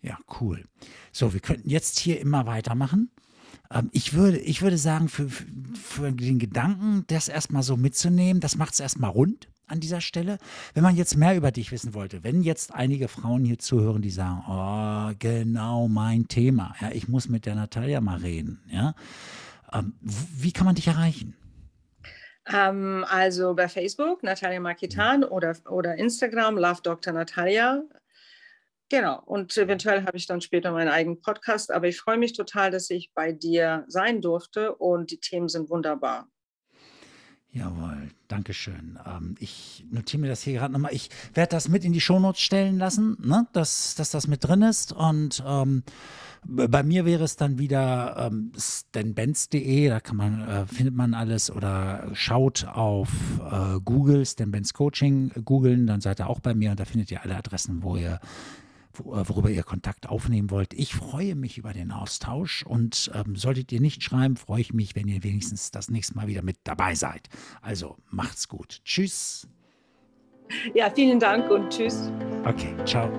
Ja, 0.00 0.18
cool. 0.40 0.64
So, 1.10 1.32
wir 1.32 1.40
könnten 1.40 1.68
jetzt 1.68 1.98
hier 1.98 2.20
immer 2.20 2.46
weitermachen. 2.46 3.10
Ähm, 3.70 3.90
ich, 3.92 4.14
würde, 4.14 4.38
ich 4.38 4.62
würde 4.62 4.78
sagen, 4.78 5.08
für, 5.08 5.28
für 5.28 6.12
den 6.12 6.38
Gedanken, 6.38 7.04
das 7.08 7.28
erstmal 7.28 7.62
so 7.62 7.76
mitzunehmen, 7.76 8.40
das 8.40 8.56
macht 8.56 8.74
es 8.74 8.80
erstmal 8.80 9.10
rund 9.10 9.48
an 9.68 9.80
dieser 9.80 10.00
Stelle. 10.00 10.38
Wenn 10.74 10.82
man 10.82 10.96
jetzt 10.96 11.16
mehr 11.16 11.36
über 11.36 11.50
dich 11.50 11.72
wissen 11.72 11.94
wollte, 11.94 12.24
wenn 12.24 12.42
jetzt 12.42 12.74
einige 12.74 13.08
Frauen 13.08 13.44
hier 13.44 13.58
zuhören, 13.58 14.02
die 14.02 14.10
sagen, 14.10 14.44
oh, 14.48 15.14
genau 15.18 15.88
mein 15.88 16.28
Thema, 16.28 16.74
ja, 16.80 16.90
ich 16.92 17.08
muss 17.08 17.28
mit 17.28 17.46
der 17.46 17.54
Natalia 17.54 18.00
mal 18.00 18.18
reden, 18.18 18.60
ja, 18.70 18.94
ähm, 19.72 19.94
wie 20.00 20.52
kann 20.52 20.66
man 20.66 20.74
dich 20.74 20.88
erreichen? 20.88 21.36
Ähm, 22.50 23.04
also 23.08 23.54
bei 23.54 23.68
Facebook, 23.68 24.22
Natalia 24.22 24.60
Markitan 24.60 25.24
oder, 25.24 25.54
oder 25.68 25.96
Instagram, 25.96 26.56
Love 26.56 26.80
Dr. 26.82 27.12
Natalia. 27.12 27.82
Genau, 28.90 29.22
und 29.26 29.54
eventuell 29.58 30.04
habe 30.04 30.16
ich 30.16 30.26
dann 30.26 30.40
später 30.40 30.72
meinen 30.72 30.88
eigenen 30.88 31.20
Podcast, 31.20 31.70
aber 31.70 31.88
ich 31.88 32.00
freue 32.00 32.16
mich 32.16 32.32
total, 32.32 32.70
dass 32.70 32.88
ich 32.88 33.12
bei 33.14 33.32
dir 33.32 33.84
sein 33.88 34.22
durfte 34.22 34.74
und 34.74 35.10
die 35.10 35.20
Themen 35.20 35.48
sind 35.48 35.68
wunderbar. 35.68 36.26
Jawohl, 37.58 38.10
danke 38.28 38.54
schön. 38.54 38.98
Ähm, 39.04 39.34
ich 39.40 39.84
notiere 39.90 40.20
mir 40.20 40.28
das 40.28 40.42
hier 40.42 40.54
gerade 40.54 40.72
nochmal. 40.72 40.94
Ich 40.94 41.10
werde 41.34 41.50
das 41.50 41.68
mit 41.68 41.84
in 41.84 41.92
die 41.92 42.00
Shownotes 42.00 42.40
stellen 42.40 42.78
lassen, 42.78 43.16
ne? 43.20 43.48
dass, 43.52 43.96
dass 43.96 44.10
das 44.10 44.28
mit 44.28 44.44
drin 44.44 44.62
ist. 44.62 44.92
Und 44.92 45.42
ähm, 45.44 45.82
bei 46.44 46.84
mir 46.84 47.04
wäre 47.04 47.24
es 47.24 47.34
dann 47.34 47.58
wieder 47.58 48.30
ähm, 48.30 48.52
stanbenz.de, 48.56 49.88
da 49.88 49.98
kann 49.98 50.16
man, 50.16 50.48
äh, 50.48 50.66
findet 50.66 50.94
man 50.94 51.14
alles 51.14 51.50
oder 51.50 52.10
schaut 52.12 52.64
auf 52.64 53.10
äh, 53.40 53.80
Google, 53.84 54.24
Stan 54.24 54.52
Benz 54.52 54.72
Coaching, 54.72 55.32
googeln, 55.44 55.88
dann 55.88 56.00
seid 56.00 56.20
ihr 56.20 56.28
auch 56.28 56.38
bei 56.38 56.54
mir 56.54 56.70
und 56.70 56.78
da 56.78 56.84
findet 56.84 57.10
ihr 57.10 57.22
alle 57.22 57.36
Adressen, 57.36 57.82
wo 57.82 57.96
ihr 57.96 58.14
äh, 58.14 58.67
worüber 59.04 59.50
ihr 59.50 59.62
Kontakt 59.62 60.08
aufnehmen 60.08 60.50
wollt. 60.50 60.74
Ich 60.74 60.94
freue 60.94 61.34
mich 61.34 61.58
über 61.58 61.72
den 61.72 61.92
Austausch 61.92 62.64
und 62.64 63.10
ähm, 63.14 63.36
solltet 63.36 63.72
ihr 63.72 63.80
nicht 63.80 64.02
schreiben, 64.02 64.36
freue 64.36 64.60
ich 64.60 64.72
mich, 64.72 64.96
wenn 64.96 65.08
ihr 65.08 65.22
wenigstens 65.22 65.70
das 65.70 65.90
nächste 65.90 66.14
Mal 66.14 66.26
wieder 66.26 66.42
mit 66.42 66.58
dabei 66.64 66.94
seid. 66.94 67.28
Also 67.62 67.96
macht's 68.10 68.48
gut. 68.48 68.80
Tschüss. 68.84 69.48
Ja, 70.74 70.90
vielen 70.90 71.20
Dank 71.20 71.50
und 71.50 71.70
tschüss. 71.70 72.10
Okay, 72.44 72.74
ciao. 72.84 73.10